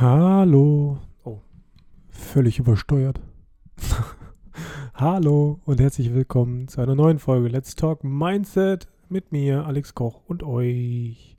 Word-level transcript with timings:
Hallo. 0.00 0.98
Oh, 1.22 1.38
völlig 2.08 2.58
übersteuert. 2.58 3.20
Hallo 4.94 5.60
und 5.66 5.80
herzlich 5.80 6.12
willkommen 6.12 6.66
zu 6.66 6.80
einer 6.80 6.96
neuen 6.96 7.20
Folge 7.20 7.46
Let's 7.46 7.76
Talk 7.76 8.02
Mindset 8.02 8.88
mit 9.08 9.30
mir, 9.30 9.64
Alex 9.64 9.94
Koch 9.94 10.22
und 10.26 10.42
euch. 10.42 11.36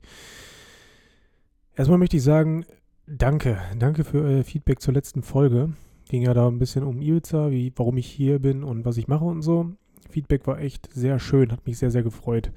Erstmal 1.74 1.98
möchte 1.98 2.16
ich 2.16 2.22
sagen, 2.22 2.64
danke. 3.06 3.60
Danke 3.78 4.04
für 4.04 4.22
euer 4.22 4.42
Feedback 4.42 4.80
zur 4.80 4.94
letzten 4.94 5.22
Folge. 5.22 5.74
Ging 6.08 6.22
ja 6.22 6.32
da 6.32 6.48
ein 6.48 6.58
bisschen 6.58 6.82
um 6.82 7.02
Ibiza, 7.02 7.50
wie, 7.50 7.74
warum 7.76 7.98
ich 7.98 8.06
hier 8.06 8.38
bin 8.38 8.64
und 8.64 8.86
was 8.86 8.96
ich 8.96 9.06
mache 9.06 9.26
und 9.26 9.42
so. 9.42 9.72
Feedback 10.08 10.46
war 10.46 10.60
echt 10.60 10.88
sehr 10.94 11.18
schön, 11.18 11.52
hat 11.52 11.66
mich 11.66 11.76
sehr, 11.76 11.90
sehr 11.90 12.02
gefreut. 12.02 12.52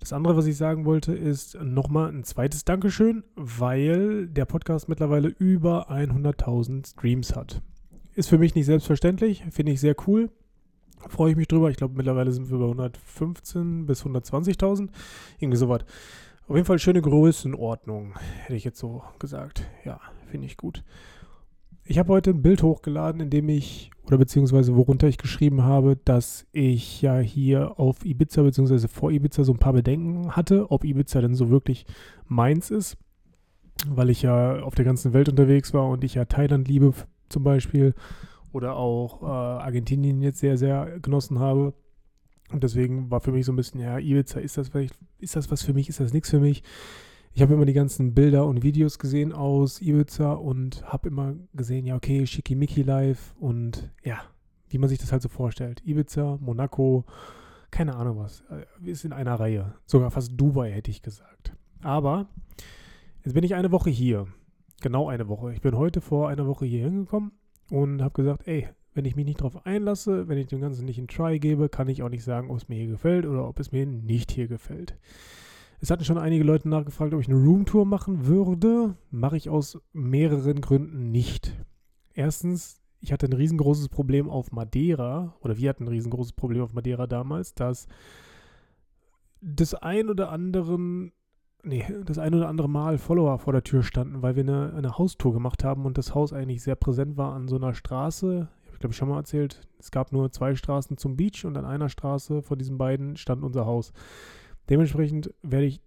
Das 0.00 0.14
andere, 0.14 0.34
was 0.34 0.46
ich 0.46 0.56
sagen 0.56 0.86
wollte, 0.86 1.14
ist 1.14 1.60
nochmal 1.62 2.10
ein 2.10 2.24
zweites 2.24 2.64
Dankeschön, 2.64 3.22
weil 3.36 4.26
der 4.28 4.46
Podcast 4.46 4.88
mittlerweile 4.88 5.28
über 5.28 5.90
100.000 5.90 6.88
Streams 6.88 7.36
hat. 7.36 7.60
Ist 8.14 8.30
für 8.30 8.38
mich 8.38 8.54
nicht 8.54 8.64
selbstverständlich, 8.64 9.44
finde 9.50 9.72
ich 9.72 9.80
sehr 9.80 9.94
cool. 10.06 10.30
Freue 11.08 11.32
ich 11.32 11.36
mich 11.36 11.48
drüber. 11.48 11.70
Ich 11.70 11.76
glaube, 11.76 11.96
mittlerweile 11.96 12.32
sind 12.32 12.50
wir 12.50 12.58
bei 12.58 12.64
115 12.64 13.86
bis 13.86 14.04
120.000. 14.04 14.88
Irgendwie 15.38 15.58
sowas. 15.58 15.82
Auf 16.48 16.56
jeden 16.56 16.66
Fall 16.66 16.78
schöne 16.78 17.00
Größenordnung, 17.02 18.14
hätte 18.40 18.56
ich 18.56 18.64
jetzt 18.64 18.78
so 18.78 19.02
gesagt. 19.18 19.66
Ja, 19.84 20.00
finde 20.30 20.46
ich 20.46 20.56
gut. 20.56 20.82
Ich 21.84 21.98
habe 21.98 22.12
heute 22.12 22.30
ein 22.30 22.42
Bild 22.42 22.62
hochgeladen, 22.62 23.20
in 23.20 23.30
dem 23.30 23.48
ich, 23.48 23.90
oder 24.04 24.18
beziehungsweise 24.18 24.76
worunter 24.76 25.08
ich 25.08 25.18
geschrieben 25.18 25.62
habe, 25.62 25.96
dass 26.04 26.46
ich 26.52 27.02
ja 27.02 27.18
hier 27.18 27.78
auf 27.80 28.04
Ibiza, 28.04 28.42
beziehungsweise 28.42 28.88
vor 28.88 29.10
Ibiza 29.10 29.44
so 29.44 29.52
ein 29.52 29.58
paar 29.58 29.72
Bedenken 29.72 30.36
hatte, 30.36 30.70
ob 30.70 30.84
Ibiza 30.84 31.20
denn 31.20 31.34
so 31.34 31.50
wirklich 31.50 31.86
meins 32.26 32.70
ist, 32.70 32.96
weil 33.88 34.10
ich 34.10 34.22
ja 34.22 34.62
auf 34.62 34.74
der 34.74 34.84
ganzen 34.84 35.12
Welt 35.12 35.28
unterwegs 35.28 35.74
war 35.74 35.88
und 35.88 36.04
ich 36.04 36.14
ja 36.14 36.26
Thailand 36.26 36.68
liebe 36.68 36.92
zum 37.28 37.42
Beispiel 37.42 37.94
oder 38.52 38.76
auch 38.76 39.22
äh, 39.22 39.26
Argentinien 39.26 40.22
jetzt 40.22 40.40
sehr, 40.40 40.58
sehr 40.58 40.98
genossen 41.00 41.38
habe. 41.38 41.74
Und 42.52 42.64
deswegen 42.64 43.10
war 43.10 43.20
für 43.20 43.32
mich 43.32 43.46
so 43.46 43.52
ein 43.52 43.56
bisschen, 43.56 43.80
ja, 43.80 43.98
Ibiza, 43.98 44.40
ist 44.40 44.58
das 44.58 44.68
vielleicht, 44.68 44.94
ist 45.18 45.36
das 45.36 45.50
was 45.50 45.62
für 45.62 45.72
mich, 45.72 45.88
ist 45.88 46.00
das 46.00 46.12
nichts 46.12 46.30
für 46.30 46.40
mich? 46.40 46.62
Ich 47.32 47.42
habe 47.42 47.54
immer 47.54 47.64
die 47.64 47.72
ganzen 47.72 48.14
Bilder 48.14 48.46
und 48.46 48.62
Videos 48.62 48.98
gesehen 48.98 49.32
aus 49.32 49.80
Ibiza 49.80 50.32
und 50.32 50.84
habe 50.84 51.08
immer 51.08 51.34
gesehen, 51.54 51.86
ja, 51.86 51.96
okay, 51.96 52.26
Schickimicki 52.26 52.82
live 52.82 53.34
und 53.38 53.90
ja, 54.04 54.20
wie 54.68 54.78
man 54.78 54.88
sich 54.88 54.98
das 54.98 55.12
halt 55.12 55.22
so 55.22 55.28
vorstellt. 55.28 55.82
Ibiza, 55.84 56.38
Monaco, 56.40 57.04
keine 57.70 57.94
Ahnung 57.96 58.18
was. 58.18 58.42
Äh, 58.50 58.90
ist 58.90 59.04
in 59.04 59.12
einer 59.12 59.34
Reihe. 59.34 59.74
Sogar 59.86 60.10
fast 60.10 60.32
Dubai, 60.36 60.72
hätte 60.72 60.90
ich 60.90 61.02
gesagt. 61.02 61.54
Aber 61.82 62.28
jetzt 63.24 63.34
bin 63.34 63.44
ich 63.44 63.54
eine 63.54 63.70
Woche 63.70 63.90
hier. 63.90 64.26
Genau 64.80 65.08
eine 65.08 65.28
Woche. 65.28 65.52
Ich 65.52 65.60
bin 65.60 65.76
heute 65.76 66.00
vor 66.00 66.28
einer 66.28 66.46
Woche 66.46 66.66
hier 66.66 66.84
hingekommen 66.84 67.32
und 67.70 68.02
habe 68.02 68.14
gesagt, 68.14 68.48
ey, 68.48 68.68
wenn 68.94 69.04
ich 69.04 69.14
mich 69.14 69.24
nicht 69.24 69.40
darauf 69.40 69.66
einlasse, 69.66 70.26
wenn 70.28 70.38
ich 70.38 70.48
dem 70.48 70.60
Ganzen 70.60 70.84
nicht 70.84 70.98
einen 70.98 71.06
Try 71.06 71.38
gebe, 71.38 71.68
kann 71.68 71.88
ich 71.88 72.02
auch 72.02 72.08
nicht 72.08 72.24
sagen, 72.24 72.50
ob 72.50 72.56
es 72.56 72.68
mir 72.68 72.76
hier 72.76 72.88
gefällt 72.88 73.24
oder 73.24 73.46
ob 73.46 73.60
es 73.60 73.70
mir 73.70 73.86
nicht 73.86 74.32
hier 74.32 74.48
gefällt. 74.48 74.96
Es 75.82 75.90
hatten 75.90 76.04
schon 76.04 76.18
einige 76.18 76.44
Leute 76.44 76.68
nachgefragt, 76.68 77.14
ob 77.14 77.20
ich 77.20 77.28
eine 77.28 77.42
Roomtour 77.42 77.86
machen 77.86 78.26
würde. 78.26 78.96
Mache 79.10 79.38
ich 79.38 79.48
aus 79.48 79.78
mehreren 79.94 80.60
Gründen 80.60 81.10
nicht. 81.10 81.56
Erstens, 82.12 82.82
ich 83.00 83.12
hatte 83.12 83.26
ein 83.26 83.32
riesengroßes 83.32 83.88
Problem 83.88 84.28
auf 84.28 84.52
Madeira, 84.52 85.34
oder 85.40 85.56
wir 85.56 85.70
hatten 85.70 85.84
ein 85.84 85.88
riesengroßes 85.88 86.34
Problem 86.34 86.62
auf 86.62 86.74
Madeira 86.74 87.06
damals, 87.06 87.54
dass 87.54 87.86
das 89.40 89.72
ein 89.72 90.10
oder 90.10 90.30
anderen, 90.30 91.12
nee, 91.62 91.86
das 92.04 92.18
ein 92.18 92.34
oder 92.34 92.48
andere 92.48 92.68
Mal 92.68 92.98
Follower 92.98 93.38
vor 93.38 93.54
der 93.54 93.64
Tür 93.64 93.82
standen, 93.82 94.20
weil 94.20 94.36
wir 94.36 94.42
eine, 94.42 94.74
eine 94.74 94.98
Haustour 94.98 95.32
gemacht 95.32 95.64
haben 95.64 95.86
und 95.86 95.96
das 95.96 96.14
Haus 96.14 96.34
eigentlich 96.34 96.62
sehr 96.62 96.76
präsent 96.76 97.16
war 97.16 97.32
an 97.32 97.48
so 97.48 97.56
einer 97.56 97.72
Straße. 97.72 98.48
Ich 98.74 98.78
glaube, 98.80 98.92
ich 98.92 98.98
schon 98.98 99.08
mal 99.08 99.16
erzählt, 99.16 99.66
es 99.78 99.90
gab 99.90 100.12
nur 100.12 100.30
zwei 100.30 100.54
Straßen 100.54 100.98
zum 100.98 101.16
Beach 101.16 101.46
und 101.46 101.56
an 101.56 101.64
einer 101.64 101.88
Straße 101.88 102.42
von 102.42 102.58
diesen 102.58 102.76
beiden 102.76 103.16
stand 103.16 103.42
unser 103.42 103.64
Haus. 103.64 103.94
Dementsprechend 104.70 105.34
werde 105.42 105.66
ich 105.66 105.82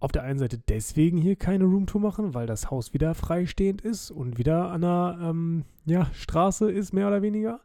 auf 0.00 0.12
der 0.12 0.24
einen 0.24 0.38
Seite 0.38 0.58
deswegen 0.58 1.16
hier 1.16 1.36
keine 1.36 1.64
Roomtour 1.64 2.00
machen, 2.00 2.34
weil 2.34 2.46
das 2.46 2.70
Haus 2.70 2.92
wieder 2.92 3.14
freistehend 3.14 3.80
ist 3.80 4.10
und 4.10 4.36
wieder 4.36 4.70
an 4.70 4.84
einer 4.84 5.30
ähm, 5.30 5.64
ja, 5.86 6.10
Straße 6.12 6.70
ist, 6.70 6.92
mehr 6.92 7.06
oder 7.06 7.22
weniger. 7.22 7.60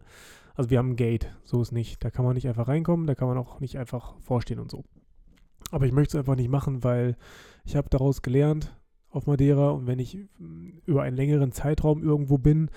Also 0.56 0.70
wir 0.70 0.78
haben 0.78 0.92
ein 0.92 0.96
Gate, 0.96 1.34
so 1.44 1.62
ist 1.62 1.72
nicht. 1.72 2.04
Da 2.04 2.12
kann 2.12 2.24
man 2.24 2.36
nicht 2.36 2.48
einfach 2.48 2.68
reinkommen, 2.68 3.08
da 3.08 3.16
kann 3.16 3.28
man 3.28 3.38
auch 3.38 3.60
nicht 3.60 3.78
einfach 3.78 4.16
vorstehen 4.22 4.60
und 4.60 4.72
so. 4.72 4.86
Aber 5.72 5.86
ich 5.86 5.92
möchte 5.92 6.18
es 6.18 6.20
einfach 6.20 6.36
nicht 6.36 6.50
machen, 6.50 6.84
weil 6.84 7.18
ich 7.66 7.76
habe 7.76 7.90
daraus 7.90 8.22
gelernt 8.22 8.74
auf 9.10 9.26
Madeira 9.26 9.72
und 9.72 9.88
wenn 9.88 10.00
ich 10.00 10.18
mm, 10.38 10.80
über 10.86 11.02
einen 11.02 11.18
längeren 11.18 11.52
Zeitraum 11.52 12.04
irgendwo 12.04 12.38
bin, 12.38 12.70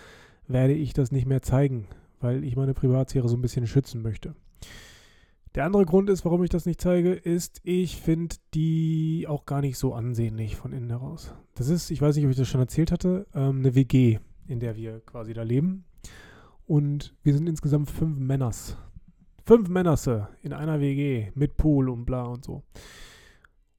werde 0.48 0.74
ich 0.74 0.92
das 0.92 1.12
nicht 1.12 1.26
mehr 1.26 1.42
zeigen, 1.42 1.86
weil 2.20 2.44
ich 2.44 2.56
meine 2.56 2.74
Privatsphäre 2.74 3.28
so 3.28 3.36
ein 3.36 3.42
bisschen 3.42 3.66
schützen 3.66 4.02
möchte. 4.02 4.34
Der 5.54 5.66
andere 5.66 5.84
Grund 5.84 6.08
ist, 6.08 6.24
warum 6.24 6.42
ich 6.42 6.50
das 6.50 6.64
nicht 6.64 6.80
zeige, 6.80 7.12
ist, 7.12 7.60
ich 7.62 7.98
finde 7.98 8.36
die 8.54 9.26
auch 9.28 9.44
gar 9.44 9.60
nicht 9.60 9.76
so 9.76 9.92
ansehnlich 9.92 10.56
von 10.56 10.72
innen 10.72 10.88
heraus. 10.88 11.34
Das 11.54 11.68
ist, 11.68 11.90
ich 11.90 12.00
weiß 12.00 12.16
nicht, 12.16 12.24
ob 12.24 12.30
ich 12.30 12.38
das 12.38 12.48
schon 12.48 12.60
erzählt 12.60 12.90
hatte, 12.90 13.26
ähm, 13.34 13.58
eine 13.58 13.74
WG, 13.74 14.18
in 14.46 14.60
der 14.60 14.76
wir 14.76 15.00
quasi 15.00 15.34
da 15.34 15.42
leben. 15.42 15.84
Und 16.66 17.14
wir 17.22 17.34
sind 17.34 17.48
insgesamt 17.48 17.90
fünf 17.90 18.18
Männers. 18.18 18.78
Fünf 19.44 19.68
Männerse 19.68 20.28
in 20.40 20.54
einer 20.54 20.80
WG 20.80 21.32
mit 21.34 21.58
Pool 21.58 21.90
und 21.90 22.06
bla 22.06 22.22
und 22.22 22.44
so. 22.44 22.62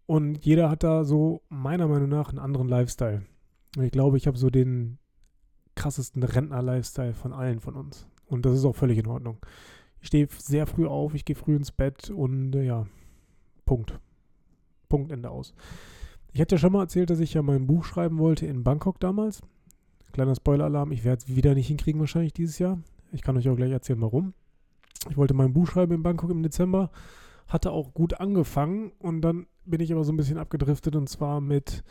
Und 0.06 0.46
jeder 0.46 0.70
hat 0.70 0.84
da 0.84 1.06
so 1.06 1.42
meiner 1.50 1.88
Meinung 1.88 2.10
nach 2.10 2.30
einen 2.30 2.40
anderen 2.40 2.68
Lifestyle. 2.68 3.24
Ich 3.82 3.92
glaube, 3.92 4.18
ich 4.18 4.28
habe 4.28 4.38
so 4.38 4.52
den 4.52 5.00
krassesten 5.76 6.22
Rentner-Lifestyle 6.22 7.14
von 7.14 7.34
allen 7.34 7.60
von 7.60 7.76
uns. 7.76 8.08
Und 8.28 8.46
das 8.46 8.54
ist 8.54 8.66
auch 8.66 8.76
völlig 8.76 9.00
in 9.00 9.08
Ordnung. 9.08 9.38
Ich 10.04 10.08
stehe 10.08 10.28
sehr 10.38 10.68
früh 10.68 10.86
auf, 10.86 11.14
ich 11.14 11.24
gehe 11.24 11.36
früh 11.38 11.56
ins 11.56 11.72
Bett 11.72 12.10
und 12.10 12.54
äh, 12.56 12.64
ja, 12.64 12.86
Punkt. 13.64 13.98
Punkt, 14.90 15.14
Ende 15.14 15.30
aus. 15.30 15.54
Ich 16.34 16.42
hatte 16.42 16.56
ja 16.56 16.60
schon 16.60 16.74
mal 16.74 16.82
erzählt, 16.82 17.10
dass 17.10 17.22
ich 17.22 17.34
ja 17.34 17.42
mein 17.42 17.68
Buch 17.68 17.86
schreiben 17.86 18.18
wollte 18.18 18.46
in 18.46 18.66
Bangkok 18.66 19.00
damals. 19.00 19.40
Kleiner 20.12 20.36
Spoiler-Alarm, 20.36 20.92
ich 20.92 21.06
werde 21.06 21.24
es 21.24 21.34
wieder 21.34 21.56
nicht 21.56 21.68
hinkriegen 21.68 22.02
wahrscheinlich 22.02 22.34
dieses 22.34 22.60
Jahr. 22.60 22.80
Ich 23.14 23.22
kann 23.22 23.38
euch 23.38 23.48
auch 23.48 23.56
gleich 23.56 23.72
erzählen, 23.72 24.02
warum. 24.02 24.34
Ich 25.10 25.16
wollte 25.16 25.34
mein 25.34 25.54
Buch 25.54 25.68
schreiben 25.68 25.94
in 25.94 26.04
Bangkok 26.04 26.32
im 26.32 26.44
Dezember, 26.44 26.92
hatte 27.48 27.72
auch 27.72 27.94
gut 27.94 28.20
angefangen 28.20 28.92
und 29.00 29.22
dann 29.22 29.48
bin 29.64 29.80
ich 29.80 29.94
aber 29.94 30.04
so 30.04 30.12
ein 30.12 30.18
bisschen 30.18 30.38
abgedriftet 30.38 30.98
und 30.98 31.08
zwar 31.08 31.40
mit 31.40 31.82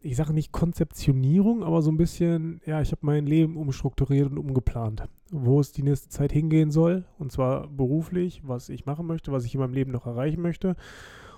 ich 0.00 0.16
sage 0.16 0.32
nicht 0.32 0.52
Konzeptionierung, 0.52 1.64
aber 1.64 1.82
so 1.82 1.90
ein 1.90 1.96
bisschen, 1.96 2.60
ja, 2.64 2.80
ich 2.80 2.92
habe 2.92 3.04
mein 3.04 3.26
Leben 3.26 3.56
umstrukturiert 3.56 4.30
und 4.30 4.38
umgeplant, 4.38 5.08
wo 5.30 5.58
es 5.58 5.72
die 5.72 5.82
nächste 5.82 6.08
Zeit 6.08 6.32
hingehen 6.32 6.70
soll. 6.70 7.04
Und 7.18 7.32
zwar 7.32 7.66
beruflich, 7.66 8.42
was 8.44 8.68
ich 8.68 8.86
machen 8.86 9.06
möchte, 9.06 9.32
was 9.32 9.44
ich 9.44 9.54
in 9.54 9.60
meinem 9.60 9.74
Leben 9.74 9.90
noch 9.90 10.06
erreichen 10.06 10.40
möchte. 10.40 10.76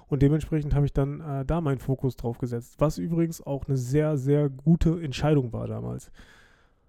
Und 0.08 0.22
dementsprechend 0.22 0.74
habe 0.74 0.86
ich 0.86 0.92
dann 0.92 1.20
äh, 1.20 1.44
da 1.44 1.60
meinen 1.60 1.78
Fokus 1.78 2.16
drauf 2.16 2.38
gesetzt. 2.38 2.74
Was 2.78 2.98
übrigens 2.98 3.40
auch 3.40 3.66
eine 3.66 3.76
sehr, 3.76 4.18
sehr 4.18 4.50
gute 4.50 5.00
Entscheidung 5.00 5.52
war 5.52 5.66
damals. 5.66 6.10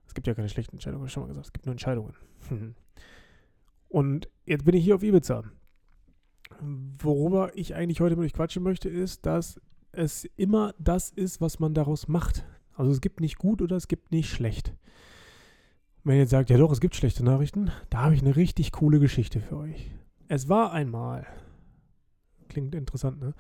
Es 0.08 0.14
gibt 0.14 0.28
ja 0.28 0.34
keine 0.34 0.50
schlechten 0.50 0.76
Entscheidungen, 0.76 1.02
habe 1.02 1.08
ich 1.08 1.14
schon 1.14 1.24
mal 1.24 1.28
gesagt. 1.28 1.46
Es 1.46 1.54
gibt 1.54 1.66
nur 1.68 1.74
Entscheidungen. 1.74 2.14
Und 3.88 4.28
jetzt 4.46 4.66
bin 4.66 4.76
ich 4.76 4.84
hier 4.84 4.96
auf 4.96 5.04
Ibiza. 5.04 5.44
Worüber 7.00 7.52
ich 7.56 7.76
eigentlich 7.76 8.02
heute 8.02 8.16
mit 8.16 8.26
euch 8.26 8.34
quatschen 8.34 8.64
möchte, 8.64 8.90
ist, 8.90 9.26
dass 9.26 9.62
es 9.92 10.26
immer 10.36 10.74
das 10.80 11.10
ist, 11.10 11.42
was 11.42 11.60
man 11.60 11.74
daraus 11.74 12.08
macht. 12.08 12.46
Also 12.74 12.92
es 12.92 13.02
gibt 13.02 13.20
nicht 13.20 13.38
gut 13.38 13.62
oder 13.62 13.76
es 13.76 13.88
gibt 13.88 14.12
nicht 14.12 14.30
schlecht. 14.30 14.74
wenn 16.04 16.16
ihr 16.16 16.22
jetzt 16.22 16.32
sagt, 16.32 16.50
ja 16.50 16.58
doch, 16.58 16.72
es 16.72 16.80
gibt 16.82 16.96
schlechte 16.96 17.24
Nachrichten, 17.24 17.72
da 17.90 18.00
habe 18.04 18.16
ich 18.16 18.22
eine 18.22 18.36
richtig 18.36 18.72
coole 18.72 19.00
Geschichte 19.00 19.40
für 19.40 19.58
euch. 19.58 19.92
Es 20.28 20.50
war 20.50 20.72
einmal, 20.72 21.28
klingt 22.50 22.74
interessant, 22.74 23.20
ne? 23.20 23.34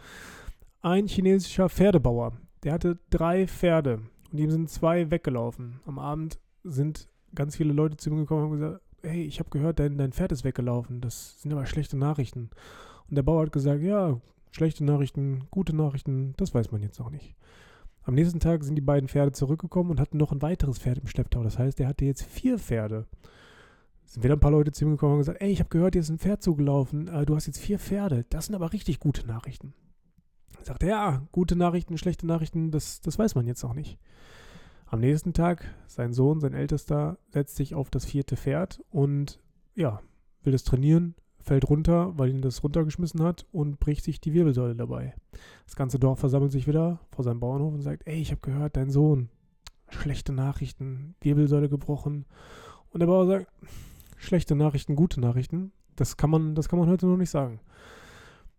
Ein 0.81 1.07
chinesischer 1.07 1.69
Pferdebauer, 1.69 2.33
der 2.63 2.73
hatte 2.73 2.99
drei 3.09 3.47
Pferde 3.47 4.01
und 4.31 4.37
ihm 4.39 4.51
sind 4.51 4.69
zwei 4.69 5.09
weggelaufen. 5.09 5.79
Am 5.85 5.99
Abend 5.99 6.39
sind 6.63 7.07
ganz 7.33 7.55
viele 7.55 7.73
Leute 7.73 7.97
zu 7.97 8.09
ihm 8.09 8.17
gekommen 8.17 8.43
und 8.43 8.51
haben 8.51 8.59
gesagt, 8.59 8.83
hey, 9.03 9.23
ich 9.23 9.39
habe 9.39 9.49
gehört, 9.49 9.79
dein, 9.79 9.97
dein 9.97 10.11
Pferd 10.11 10.31
ist 10.31 10.43
weggelaufen. 10.43 11.01
Das 11.01 11.41
sind 11.41 11.51
aber 11.51 11.65
schlechte 11.65 11.97
Nachrichten. 11.97 12.49
Und 13.09 13.15
der 13.15 13.23
Bauer 13.23 13.43
hat 13.43 13.51
gesagt, 13.51 13.81
ja, 13.81 14.19
Schlechte 14.51 14.83
Nachrichten, 14.83 15.47
gute 15.49 15.75
Nachrichten, 15.75 16.33
das 16.37 16.53
weiß 16.53 16.71
man 16.71 16.81
jetzt 16.81 16.99
noch 16.99 17.09
nicht. 17.09 17.35
Am 18.03 18.15
nächsten 18.15 18.39
Tag 18.39 18.63
sind 18.63 18.75
die 18.75 18.81
beiden 18.81 19.07
Pferde 19.07 19.31
zurückgekommen 19.31 19.91
und 19.91 19.99
hatten 19.99 20.17
noch 20.17 20.31
ein 20.31 20.41
weiteres 20.41 20.79
Pferd 20.79 20.97
im 20.97 21.07
Schlepptau. 21.07 21.43
Das 21.43 21.57
heißt, 21.59 21.79
er 21.79 21.87
hatte 21.87 22.05
jetzt 22.05 22.23
vier 22.23 22.57
Pferde. 22.57 23.07
Sind 24.05 24.23
wieder 24.23 24.35
ein 24.35 24.39
paar 24.39 24.51
Leute 24.51 24.71
zu 24.71 24.83
ihm 24.83 24.91
gekommen 24.91 25.13
und 25.13 25.19
gesagt, 25.19 25.41
ey, 25.41 25.51
ich 25.51 25.59
habe 25.59 25.69
gehört, 25.69 25.93
hier 25.93 26.01
ist 26.01 26.09
ein 26.09 26.17
Pferd 26.17 26.41
zugelaufen. 26.41 27.07
Äh, 27.07 27.25
du 27.25 27.35
hast 27.35 27.45
jetzt 27.45 27.59
vier 27.59 27.79
Pferde. 27.79 28.25
Das 28.29 28.47
sind 28.47 28.55
aber 28.55 28.73
richtig 28.73 28.99
gute 28.99 29.25
Nachrichten. 29.25 29.73
Er 30.59 30.65
sagte, 30.65 30.87
ja, 30.87 31.27
gute 31.31 31.55
Nachrichten, 31.55 31.97
schlechte 31.97 32.27
Nachrichten, 32.27 32.71
das, 32.71 33.01
das 33.01 33.17
weiß 33.17 33.35
man 33.35 33.47
jetzt 33.47 33.63
noch 33.63 33.73
nicht. 33.73 33.99
Am 34.85 34.99
nächsten 34.99 35.33
Tag, 35.33 35.73
sein 35.87 36.11
Sohn, 36.11 36.41
sein 36.41 36.53
Ältester, 36.53 37.17
setzt 37.29 37.55
sich 37.55 37.75
auf 37.75 37.89
das 37.89 38.05
vierte 38.05 38.35
Pferd 38.35 38.83
und 38.89 39.39
ja, 39.75 40.01
will 40.43 40.53
es 40.53 40.65
trainieren, 40.65 41.15
fällt 41.41 41.69
runter, 41.69 42.17
weil 42.17 42.29
ihn 42.29 42.41
das 42.41 42.63
runtergeschmissen 42.63 43.21
hat 43.23 43.45
und 43.51 43.79
bricht 43.79 44.03
sich 44.03 44.21
die 44.21 44.33
Wirbelsäule 44.33 44.75
dabei. 44.75 45.13
Das 45.65 45.75
ganze 45.75 45.99
Dorf 45.99 46.19
versammelt 46.19 46.51
sich 46.51 46.67
wieder 46.67 46.99
vor 47.11 47.23
seinem 47.23 47.39
Bauernhof 47.39 47.73
und 47.73 47.81
sagt, 47.81 48.03
ey, 48.05 48.21
ich 48.21 48.31
habe 48.31 48.41
gehört, 48.41 48.77
dein 48.77 48.89
Sohn, 48.89 49.29
schlechte 49.89 50.33
Nachrichten, 50.33 51.15
Wirbelsäule 51.21 51.69
gebrochen. 51.69 52.25
Und 52.91 52.99
der 52.99 53.07
Bauer 53.07 53.25
sagt, 53.25 53.47
schlechte 54.17 54.55
Nachrichten, 54.55 54.95
gute 54.95 55.19
Nachrichten. 55.19 55.71
Das 55.95 56.17
kann 56.17 56.29
man, 56.29 56.55
das 56.55 56.69
kann 56.69 56.79
man 56.79 56.89
heute 56.89 57.07
noch 57.07 57.17
nicht 57.17 57.29
sagen. 57.29 57.59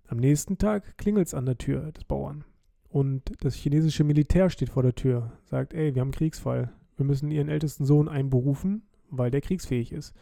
Am 0.06 0.19
nächsten 0.19 0.58
Tag 0.58 0.99
klingelt 0.99 1.29
es 1.29 1.34
an 1.34 1.46
der 1.46 1.58
Tür 1.58 1.93
des 1.93 2.05
Bauern. 2.05 2.44
Und 2.88 3.32
das 3.43 3.55
chinesische 3.55 4.05
Militär 4.05 4.50
steht 4.50 4.69
vor 4.69 4.82
der 4.82 4.94
Tür, 4.94 5.32
sagt, 5.44 5.73
ey, 5.73 5.94
wir 5.94 6.00
haben 6.00 6.08
einen 6.08 6.12
Kriegsfall. 6.14 6.70
Wir 6.96 7.06
müssen 7.06 7.31
ihren 7.31 7.49
ältesten 7.49 7.87
Sohn 7.87 8.08
einberufen, 8.08 8.82
weil 9.08 9.31
der 9.31 9.40
kriegsfähig 9.40 9.93
ist. 9.93 10.14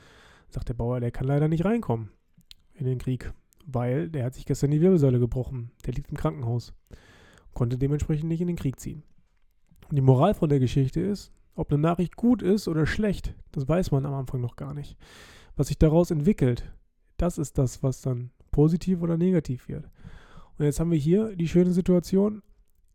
Sagt 0.49 0.69
der 0.69 0.75
Bauer, 0.75 1.01
der 1.01 1.11
kann 1.11 1.27
leider 1.27 1.49
nicht 1.49 1.65
reinkommen 1.65 2.11
in 2.81 2.87
den 2.87 2.99
Krieg, 2.99 3.33
weil 3.67 4.09
der 4.09 4.25
hat 4.25 4.35
sich 4.35 4.47
gestern 4.47 4.71
die 4.71 4.81
Wirbelsäule 4.81 5.19
gebrochen. 5.19 5.71
Der 5.87 5.95
liegt 5.95 6.11
im 6.11 6.17
Krankenhaus. 6.17 6.73
Konnte 7.53 7.79
dementsprechend 7.79 8.29
nicht 8.29 8.41
in 8.41 8.47
den 8.47 8.57
Krieg 8.57 8.79
ziehen. 8.79 9.03
Und 9.89 9.97
die 9.97 10.03
Moral 10.03 10.35
von 10.35 10.49
der 10.49 10.61
Geschichte 10.61 11.01
ist, 11.01 11.33
ob 11.55 11.73
eine 11.73 11.81
Nachricht 11.81 12.17
gut 12.17 12.43
ist 12.43 12.69
oder 12.69 12.87
schlecht, 12.87 13.35
das 13.53 13.69
weiß 13.69 13.91
man 13.91 14.07
am 14.07 14.15
Anfang 14.15 14.41
noch 14.41 14.57
gar 14.57 14.73
nicht. 14.73 14.97
Was 15.57 15.67
sich 15.67 15.79
daraus 15.79 16.11
entwickelt, 16.11 16.73
das 17.17 17.39
ist 17.39 17.59
das, 17.59 17.83
was 17.83 18.01
dann 18.01 18.31
positiv 18.51 19.03
oder 19.03 19.17
negativ 19.17 19.69
wird. 19.69 19.89
Und 20.59 20.65
jetzt 20.65 20.81
haben 20.81 20.91
wir 20.91 20.99
hier 20.99 21.35
die 21.37 21.49
schöne 21.49 21.73
Situation, 21.73 22.43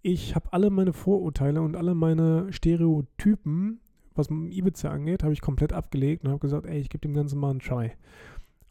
ich 0.02 0.36
habe 0.36 0.54
alle 0.54 0.70
meine 0.70 0.94
Vorurteile 0.94 1.62
und 1.62 1.76
alle 1.76 1.96
meine 1.96 2.52
Stereotypen, 2.54 3.80
was 4.14 4.30
Ibiza 4.30 4.90
angeht, 4.90 5.24
habe 5.24 5.34
ich 5.34 5.42
komplett 5.42 5.74
abgelegt 5.74 6.24
und 6.24 6.30
habe 6.30 6.40
gesagt, 6.40 6.66
ey, 6.66 6.80
ich 6.80 6.90
gebe 6.90 7.02
dem 7.02 7.14
Ganzen 7.14 7.40
mal 7.40 7.50
einen 7.50 7.60
Try. 7.60 7.92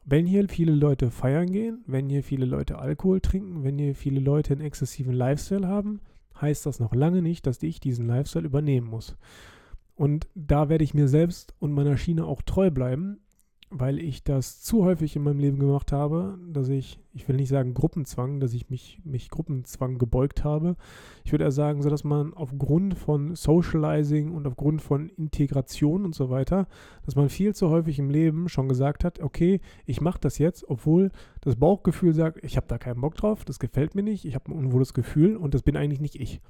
Wenn 0.04 0.26
hier 0.26 0.46
viele 0.48 0.72
Leute 0.72 1.10
feiern 1.10 1.50
gehen, 1.50 1.82
wenn 1.86 2.10
hier 2.10 2.22
viele 2.22 2.44
Leute 2.44 2.78
Alkohol 2.78 3.20
trinken, 3.20 3.64
wenn 3.64 3.78
hier 3.78 3.94
viele 3.94 4.20
Leute 4.20 4.52
einen 4.52 4.60
exzessiven 4.60 5.14
Lifestyle 5.14 5.66
haben, 5.66 6.00
heißt 6.40 6.66
das 6.66 6.78
noch 6.78 6.94
lange 6.94 7.22
nicht, 7.22 7.46
dass 7.46 7.62
ich 7.62 7.80
diesen 7.80 8.06
Lifestyle 8.06 8.44
übernehmen 8.44 8.88
muss. 8.88 9.16
Und 9.94 10.28
da 10.34 10.68
werde 10.68 10.84
ich 10.84 10.92
mir 10.92 11.08
selbst 11.08 11.54
und 11.58 11.72
meiner 11.72 11.96
Schiene 11.96 12.26
auch 12.26 12.42
treu 12.42 12.70
bleiben 12.70 13.20
weil 13.76 13.98
ich 13.98 14.22
das 14.22 14.62
zu 14.62 14.84
häufig 14.84 15.16
in 15.16 15.24
meinem 15.24 15.40
Leben 15.40 15.58
gemacht 15.58 15.90
habe, 15.90 16.38
dass 16.48 16.68
ich, 16.68 17.00
ich 17.12 17.26
will 17.26 17.34
nicht 17.34 17.48
sagen 17.48 17.74
Gruppenzwang, 17.74 18.38
dass 18.38 18.54
ich 18.54 18.70
mich, 18.70 19.00
mich 19.02 19.30
Gruppenzwang 19.30 19.98
gebeugt 19.98 20.44
habe. 20.44 20.76
Ich 21.24 21.32
würde 21.32 21.42
eher 21.42 21.50
sagen, 21.50 21.82
so 21.82 21.90
dass 21.90 22.04
man 22.04 22.34
aufgrund 22.34 22.94
von 22.94 23.34
Socializing 23.34 24.30
und 24.30 24.46
aufgrund 24.46 24.80
von 24.80 25.08
Integration 25.08 26.04
und 26.04 26.14
so 26.14 26.30
weiter, 26.30 26.68
dass 27.04 27.16
man 27.16 27.28
viel 27.28 27.52
zu 27.52 27.68
häufig 27.68 27.98
im 27.98 28.10
Leben 28.10 28.48
schon 28.48 28.68
gesagt 28.68 29.02
hat, 29.02 29.18
okay, 29.18 29.60
ich 29.86 30.00
mache 30.00 30.20
das 30.20 30.38
jetzt, 30.38 30.68
obwohl 30.68 31.10
das 31.40 31.56
Bauchgefühl 31.56 32.14
sagt, 32.14 32.44
ich 32.44 32.56
habe 32.56 32.68
da 32.68 32.78
keinen 32.78 33.00
Bock 33.00 33.16
drauf, 33.16 33.44
das 33.44 33.58
gefällt 33.58 33.96
mir 33.96 34.04
nicht, 34.04 34.24
ich 34.24 34.36
habe 34.36 34.52
ein 34.52 34.56
unwohles 34.56 34.94
Gefühl 34.94 35.36
und 35.36 35.52
das 35.52 35.62
bin 35.62 35.76
eigentlich 35.76 36.00
nicht 36.00 36.14
ich. 36.14 36.40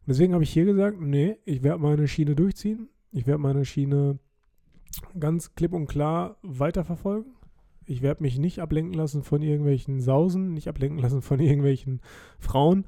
Und 0.00 0.08
deswegen 0.08 0.32
habe 0.32 0.42
ich 0.42 0.50
hier 0.50 0.64
gesagt, 0.64 0.98
nee, 1.02 1.36
ich 1.44 1.62
werde 1.62 1.82
meine 1.82 2.08
Schiene 2.08 2.34
durchziehen, 2.34 2.88
ich 3.10 3.26
werde 3.26 3.42
meine 3.42 3.66
Schiene 3.66 4.18
ganz 5.18 5.54
klipp 5.54 5.72
und 5.72 5.86
klar 5.86 6.36
weiterverfolgen. 6.42 7.32
Ich 7.86 8.02
werde 8.02 8.22
mich 8.22 8.38
nicht 8.38 8.60
ablenken 8.60 8.94
lassen 8.94 9.22
von 9.22 9.42
irgendwelchen 9.42 10.00
Sausen, 10.00 10.54
nicht 10.54 10.68
ablenken 10.68 10.98
lassen 10.98 11.22
von 11.22 11.40
irgendwelchen 11.40 12.00
Frauen. 12.38 12.84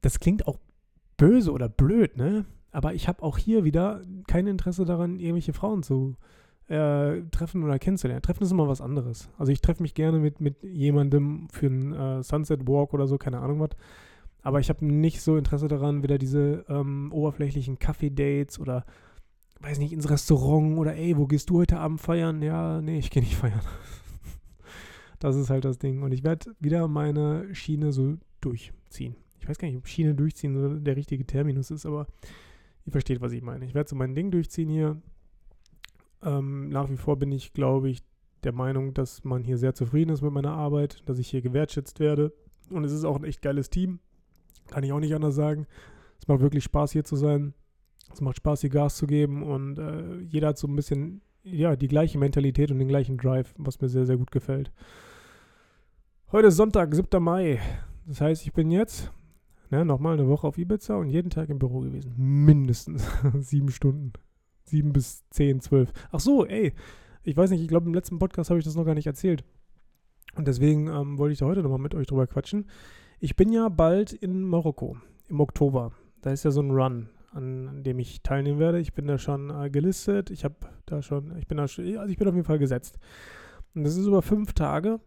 Das 0.00 0.20
klingt 0.20 0.46
auch 0.46 0.58
böse 1.16 1.52
oder 1.52 1.68
blöd, 1.68 2.16
ne? 2.16 2.44
Aber 2.72 2.94
ich 2.94 3.06
habe 3.06 3.22
auch 3.22 3.38
hier 3.38 3.64
wieder 3.64 4.02
kein 4.26 4.48
Interesse 4.48 4.84
daran, 4.84 5.20
irgendwelche 5.20 5.52
Frauen 5.52 5.84
zu 5.84 6.16
äh, 6.66 7.20
treffen 7.30 7.62
oder 7.62 7.78
kennenzulernen. 7.78 8.22
Treffen 8.22 8.42
ist 8.42 8.50
immer 8.50 8.68
was 8.68 8.80
anderes. 8.80 9.30
Also 9.38 9.52
ich 9.52 9.60
treffe 9.60 9.82
mich 9.82 9.94
gerne 9.94 10.18
mit, 10.18 10.40
mit 10.40 10.62
jemandem 10.64 11.48
für 11.52 11.66
einen 11.66 11.92
äh, 11.92 12.22
Sunset 12.22 12.66
Walk 12.66 12.92
oder 12.92 13.06
so, 13.06 13.16
keine 13.16 13.38
Ahnung 13.38 13.60
was. 13.60 13.70
Aber 14.42 14.60
ich 14.60 14.68
habe 14.68 14.84
nicht 14.84 15.22
so 15.22 15.36
Interesse 15.36 15.68
daran, 15.68 16.02
wieder 16.02 16.18
diese 16.18 16.64
ähm, 16.68 17.12
oberflächlichen 17.12 17.78
Kaffee-Dates 17.78 18.58
oder 18.58 18.84
weiß 19.64 19.78
nicht, 19.78 19.92
ins 19.92 20.10
Restaurant 20.10 20.78
oder 20.78 20.94
ey, 20.94 21.16
wo 21.16 21.26
gehst 21.26 21.50
du 21.50 21.58
heute 21.58 21.78
Abend 21.78 22.00
feiern? 22.00 22.42
Ja, 22.42 22.80
nee, 22.82 22.98
ich 22.98 23.10
gehe 23.10 23.22
nicht 23.22 23.36
feiern. 23.36 23.62
das 25.18 25.36
ist 25.36 25.50
halt 25.50 25.64
das 25.64 25.78
Ding. 25.78 26.02
Und 26.02 26.12
ich 26.12 26.22
werde 26.22 26.54
wieder 26.60 26.86
meine 26.86 27.54
Schiene 27.54 27.92
so 27.92 28.16
durchziehen. 28.40 29.16
Ich 29.40 29.48
weiß 29.48 29.58
gar 29.58 29.68
nicht, 29.68 29.76
ob 29.76 29.86
Schiene 29.86 30.14
durchziehen 30.14 30.84
der 30.84 30.96
richtige 30.96 31.26
Terminus 31.26 31.70
ist, 31.70 31.86
aber 31.86 32.06
ihr 32.84 32.92
versteht, 32.92 33.20
was 33.20 33.32
ich 33.32 33.42
meine. 33.42 33.64
Ich 33.64 33.74
werde 33.74 33.88
so 33.88 33.96
mein 33.96 34.14
Ding 34.14 34.30
durchziehen 34.30 34.68
hier. 34.68 35.00
Ähm, 36.22 36.68
nach 36.68 36.90
wie 36.90 36.96
vor 36.96 37.18
bin 37.18 37.32
ich, 37.32 37.52
glaube 37.52 37.90
ich, 37.90 38.02
der 38.42 38.52
Meinung, 38.52 38.92
dass 38.94 39.24
man 39.24 39.44
hier 39.44 39.58
sehr 39.58 39.74
zufrieden 39.74 40.10
ist 40.10 40.22
mit 40.22 40.32
meiner 40.32 40.52
Arbeit, 40.52 41.02
dass 41.06 41.18
ich 41.18 41.28
hier 41.28 41.42
gewertschätzt 41.42 42.00
werde. 42.00 42.32
Und 42.70 42.84
es 42.84 42.92
ist 42.92 43.04
auch 43.04 43.16
ein 43.16 43.24
echt 43.24 43.42
geiles 43.42 43.70
Team. 43.70 44.00
Kann 44.68 44.84
ich 44.84 44.92
auch 44.92 45.00
nicht 45.00 45.14
anders 45.14 45.34
sagen. 45.34 45.66
Es 46.18 46.28
macht 46.28 46.40
wirklich 46.40 46.64
Spaß, 46.64 46.92
hier 46.92 47.04
zu 47.04 47.16
sein. 47.16 47.54
Es 48.14 48.20
macht 48.20 48.36
Spaß, 48.36 48.60
hier 48.60 48.70
Gas 48.70 48.96
zu 48.96 49.08
geben 49.08 49.42
und 49.42 49.76
äh, 49.76 50.20
jeder 50.20 50.48
hat 50.48 50.58
so 50.58 50.68
ein 50.68 50.76
bisschen, 50.76 51.20
ja, 51.42 51.74
die 51.74 51.88
gleiche 51.88 52.16
Mentalität 52.16 52.70
und 52.70 52.78
den 52.78 52.86
gleichen 52.86 53.18
Drive, 53.18 53.52
was 53.58 53.80
mir 53.80 53.88
sehr, 53.88 54.06
sehr 54.06 54.16
gut 54.16 54.30
gefällt. 54.30 54.70
Heute 56.30 56.46
ist 56.46 56.56
Sonntag, 56.56 56.94
7. 56.94 57.20
Mai. 57.20 57.60
Das 58.06 58.20
heißt, 58.20 58.46
ich 58.46 58.52
bin 58.52 58.70
jetzt 58.70 59.10
ne, 59.70 59.84
nochmal 59.84 60.14
eine 60.14 60.28
Woche 60.28 60.46
auf 60.46 60.58
Ibiza 60.58 60.94
und 60.94 61.08
jeden 61.08 61.28
Tag 61.28 61.48
im 61.48 61.58
Büro 61.58 61.80
gewesen. 61.80 62.14
Mindestens 62.16 63.04
sieben 63.40 63.70
Stunden. 63.70 64.12
Sieben 64.62 64.92
bis 64.92 65.28
zehn, 65.30 65.60
zwölf. 65.60 65.92
Ach 66.12 66.20
so, 66.20 66.46
ey. 66.46 66.72
Ich 67.24 67.36
weiß 67.36 67.50
nicht, 67.50 67.62
ich 67.62 67.68
glaube, 67.68 67.86
im 67.86 67.94
letzten 67.94 68.20
Podcast 68.20 68.50
habe 68.50 68.60
ich 68.60 68.64
das 68.64 68.76
noch 68.76 68.84
gar 68.84 68.94
nicht 68.94 69.08
erzählt. 69.08 69.42
Und 70.36 70.46
deswegen 70.46 70.86
ähm, 70.86 71.18
wollte 71.18 71.32
ich 71.32 71.40
da 71.40 71.46
heute 71.46 71.64
nochmal 71.64 71.80
mit 71.80 71.96
euch 71.96 72.06
drüber 72.06 72.28
quatschen. 72.28 72.70
Ich 73.18 73.34
bin 73.34 73.52
ja 73.52 73.68
bald 73.68 74.12
in 74.12 74.44
Marokko 74.44 74.98
im 75.28 75.40
Oktober. 75.40 75.90
Da 76.20 76.30
ist 76.30 76.44
ja 76.44 76.52
so 76.52 76.60
ein 76.60 76.70
Run 76.70 77.08
an 77.34 77.82
dem 77.82 77.98
ich 77.98 78.22
teilnehmen 78.22 78.58
werde. 78.58 78.80
Ich 78.80 78.94
bin 78.94 79.06
da 79.06 79.18
schon 79.18 79.50
äh, 79.50 79.70
gelistet. 79.70 80.30
Ich 80.30 80.44
habe 80.44 80.54
da 80.86 81.02
schon, 81.02 81.36
ich 81.36 81.46
bin 81.46 81.58
da 81.58 81.68
schon, 81.68 81.84
also 81.98 82.10
ich 82.10 82.18
bin 82.18 82.28
auf 82.28 82.34
jeden 82.34 82.46
Fall 82.46 82.58
gesetzt. 82.58 82.98
Und 83.74 83.84
das 83.84 83.96
ist 83.96 84.06
über 84.06 84.22
fünf 84.22 84.52
Tage, 84.52 85.00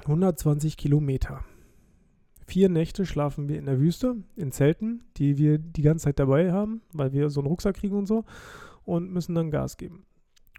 120 0.00 0.76
Kilometer. 0.76 1.44
Vier 2.46 2.68
Nächte 2.68 3.06
schlafen 3.06 3.48
wir 3.48 3.58
in 3.58 3.66
der 3.66 3.78
Wüste, 3.78 4.16
in 4.36 4.50
Zelten, 4.50 5.04
die 5.16 5.38
wir 5.38 5.58
die 5.58 5.82
ganze 5.82 6.04
Zeit 6.04 6.18
dabei 6.18 6.52
haben, 6.52 6.82
weil 6.92 7.12
wir 7.12 7.30
so 7.30 7.40
einen 7.40 7.48
Rucksack 7.48 7.76
kriegen 7.76 7.96
und 7.96 8.06
so 8.06 8.24
und 8.84 9.12
müssen 9.12 9.34
dann 9.34 9.50
Gas 9.50 9.76
geben. 9.76 10.04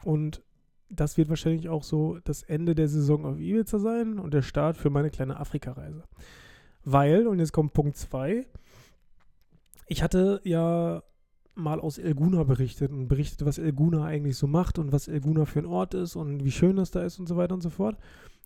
Und 0.03 0.43
das 0.89 1.17
wird 1.17 1.29
wahrscheinlich 1.29 1.69
auch 1.69 1.83
so 1.83 2.19
das 2.23 2.43
Ende 2.43 2.75
der 2.75 2.87
Saison 2.87 3.25
auf 3.25 3.39
Ibiza 3.39 3.79
sein 3.79 4.19
und 4.19 4.33
der 4.33 4.41
Start 4.41 4.77
für 4.77 4.89
meine 4.89 5.09
kleine 5.09 5.39
Afrika-Reise. 5.39 6.03
Weil, 6.85 7.27
und 7.27 7.39
jetzt 7.39 7.51
kommt 7.51 7.73
Punkt 7.73 7.97
2, 7.97 8.45
ich 9.93 10.01
hatte 10.01 10.41
ja 10.43 11.03
mal 11.53 11.79
aus 11.79 11.99
Elguna 11.99 12.43
berichtet 12.43 12.91
und 12.91 13.07
berichtet, 13.07 13.45
was 13.45 13.59
Elguna 13.59 14.03
eigentlich 14.05 14.37
so 14.37 14.47
macht 14.47 14.79
und 14.79 14.91
was 14.91 15.07
Elguna 15.07 15.45
für 15.45 15.59
ein 15.59 15.67
Ort 15.67 15.93
ist 15.93 16.15
und 16.15 16.43
wie 16.43 16.51
schön 16.51 16.77
das 16.77 16.89
da 16.89 17.03
ist 17.03 17.19
und 17.19 17.27
so 17.27 17.37
weiter 17.37 17.53
und 17.53 17.61
so 17.61 17.69
fort. 17.69 17.95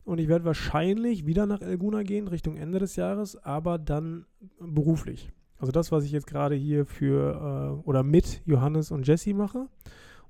Und 0.04 0.20
ich 0.20 0.28
werde 0.28 0.44
wahrscheinlich 0.44 1.26
wieder 1.26 1.46
nach 1.46 1.62
Elguna 1.62 2.04
gehen, 2.04 2.28
Richtung 2.28 2.58
Ende 2.58 2.80
des 2.80 2.98
Jahres, 2.98 3.42
aber 3.46 3.78
dann 3.78 4.26
beruflich. 4.60 5.32
Also 5.58 5.72
das, 5.72 5.90
was 5.90 6.04
ich 6.04 6.12
jetzt 6.12 6.28
gerade 6.28 6.56
hier 6.56 6.86
für 6.86 7.80
äh, 7.82 7.88
oder 7.88 8.04
mit 8.04 8.42
Johannes 8.46 8.92
und 8.92 9.08
Jesse 9.08 9.34
mache 9.34 9.68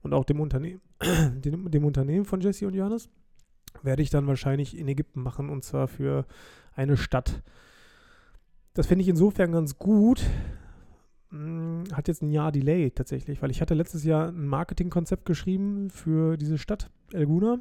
und 0.03 0.13
auch 0.13 0.23
dem 0.23 0.39
Unternehmen, 0.39 0.81
dem, 1.43 1.71
dem 1.71 1.83
Unternehmen 1.83 2.25
von 2.25 2.41
Jesse 2.41 2.67
und 2.67 2.75
Johannes, 2.75 3.09
werde 3.81 4.03
ich 4.03 4.11
dann 4.11 4.27
wahrscheinlich 4.27 4.77
in 4.77 4.87
Ägypten 4.87 5.23
machen 5.23 5.49
und 5.49 5.63
zwar 5.63 5.87
für 5.87 6.27
eine 6.75 6.95
Stadt. 6.95 7.41
Das 8.75 8.85
finde 8.85 9.01
ich 9.01 9.09
insofern 9.09 9.51
ganz 9.51 9.79
gut, 9.79 10.23
hm, 11.31 11.83
hat 11.91 12.07
jetzt 12.07 12.21
ein 12.21 12.29
Jahr 12.29 12.51
Delay 12.51 12.91
tatsächlich, 12.91 13.41
weil 13.41 13.51
ich 13.51 13.61
hatte 13.61 13.73
letztes 13.73 14.03
Jahr 14.03 14.29
ein 14.29 14.47
Marketingkonzept 14.47 15.25
geschrieben 15.25 15.89
für 15.89 16.37
diese 16.37 16.57
Stadt 16.57 16.89
Elguna. 17.11 17.59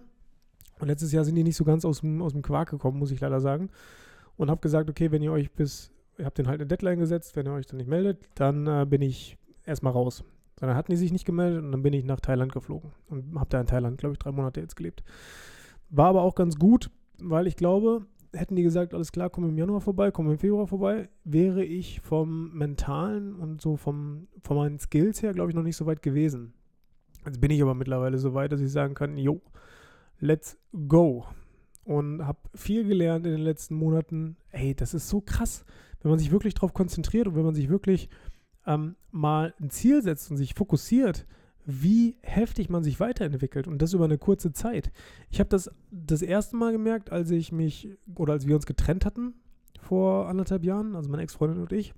Und 0.78 0.88
letztes 0.88 1.12
Jahr 1.12 1.24
sind 1.24 1.34
die 1.34 1.44
nicht 1.44 1.56
so 1.56 1.64
ganz 1.64 1.84
aus 1.84 2.00
dem, 2.00 2.20
aus 2.20 2.32
dem 2.32 2.42
Quark 2.42 2.70
gekommen, 2.70 2.98
muss 2.98 3.10
ich 3.10 3.20
leider 3.20 3.40
sagen. 3.40 3.70
Und 4.36 4.50
habe 4.50 4.60
gesagt, 4.60 4.90
okay, 4.90 5.10
wenn 5.10 5.22
ihr 5.22 5.32
euch 5.32 5.50
bis, 5.50 5.90
ihr 6.18 6.26
habt 6.26 6.38
den 6.38 6.48
halt 6.48 6.60
eine 6.60 6.66
Deadline 6.66 6.98
gesetzt, 6.98 7.34
wenn 7.34 7.46
ihr 7.46 7.52
euch 7.52 7.66
dann 7.66 7.78
nicht 7.78 7.88
meldet, 7.88 8.28
dann 8.34 8.66
äh, 8.66 8.86
bin 8.88 9.00
ich 9.00 9.38
erstmal 9.64 9.92
raus. 9.92 10.22
Dann 10.56 10.74
hatten 10.74 10.92
die 10.92 10.96
sich 10.96 11.12
nicht 11.12 11.24
gemeldet 11.24 11.62
und 11.62 11.72
dann 11.72 11.82
bin 11.82 11.92
ich 11.92 12.04
nach 12.04 12.20
Thailand 12.20 12.52
geflogen 12.52 12.92
und 13.08 13.38
habe 13.38 13.48
da 13.50 13.60
in 13.60 13.66
Thailand, 13.66 13.98
glaube 13.98 14.14
ich, 14.14 14.18
drei 14.18 14.32
Monate 14.32 14.60
jetzt 14.60 14.76
gelebt. 14.76 15.02
War 15.90 16.08
aber 16.08 16.22
auch 16.22 16.34
ganz 16.34 16.56
gut, 16.56 16.90
weil 17.18 17.46
ich 17.46 17.56
glaube, 17.56 18.06
hätten 18.36 18.56
die 18.56 18.62
gesagt, 18.62 18.94
alles 18.94 19.12
klar, 19.12 19.30
komm 19.30 19.48
im 19.48 19.58
Januar 19.58 19.80
vorbei, 19.80 20.10
komm 20.10 20.30
im 20.30 20.38
Februar 20.38 20.66
vorbei, 20.66 21.08
wäre 21.24 21.64
ich 21.64 22.00
vom 22.00 22.52
Mentalen 22.52 23.34
und 23.34 23.60
so 23.60 23.76
vom, 23.76 24.28
von 24.42 24.56
meinen 24.56 24.78
Skills 24.78 25.22
her, 25.22 25.32
glaube 25.32 25.50
ich, 25.50 25.56
noch 25.56 25.62
nicht 25.62 25.76
so 25.76 25.86
weit 25.86 26.02
gewesen. 26.02 26.52
Jetzt 27.24 27.40
bin 27.40 27.50
ich 27.50 27.60
aber 27.62 27.74
mittlerweile 27.74 28.18
so 28.18 28.34
weit, 28.34 28.52
dass 28.52 28.60
ich 28.60 28.70
sagen 28.70 28.94
kann, 28.94 29.16
jo, 29.16 29.40
let's 30.20 30.58
go. 30.88 31.26
Und 31.84 32.26
habe 32.26 32.38
viel 32.54 32.84
gelernt 32.86 33.26
in 33.26 33.32
den 33.32 33.42
letzten 33.42 33.74
Monaten. 33.74 34.36
Ey, 34.50 34.74
das 34.74 34.94
ist 34.94 35.08
so 35.08 35.20
krass, 35.20 35.64
wenn 36.02 36.10
man 36.10 36.18
sich 36.18 36.30
wirklich 36.30 36.54
darauf 36.54 36.74
konzentriert 36.74 37.28
und 37.28 37.36
wenn 37.36 37.44
man 37.44 37.54
sich 37.54 37.68
wirklich 37.68 38.08
ähm, 38.66 38.96
mal 39.10 39.54
ein 39.60 39.70
Ziel 39.70 40.02
setzt 40.02 40.30
und 40.30 40.36
sich 40.36 40.54
fokussiert, 40.54 41.26
wie 41.66 42.16
heftig 42.22 42.70
man 42.70 42.84
sich 42.84 43.00
weiterentwickelt 43.00 43.66
und 43.66 43.82
das 43.82 43.92
über 43.92 44.04
eine 44.04 44.18
kurze 44.18 44.52
Zeit. 44.52 44.92
Ich 45.30 45.40
habe 45.40 45.50
das 45.50 45.70
das 45.90 46.22
erste 46.22 46.56
Mal 46.56 46.72
gemerkt, 46.72 47.10
als 47.12 47.30
ich 47.30 47.52
mich 47.52 47.88
oder 48.14 48.34
als 48.34 48.46
wir 48.46 48.54
uns 48.54 48.66
getrennt 48.66 49.04
hatten 49.04 49.34
vor 49.80 50.28
anderthalb 50.28 50.64
Jahren, 50.64 50.96
also 50.96 51.10
meine 51.10 51.22
Ex-Freundin 51.22 51.60
und 51.60 51.72
ich. 51.72 51.92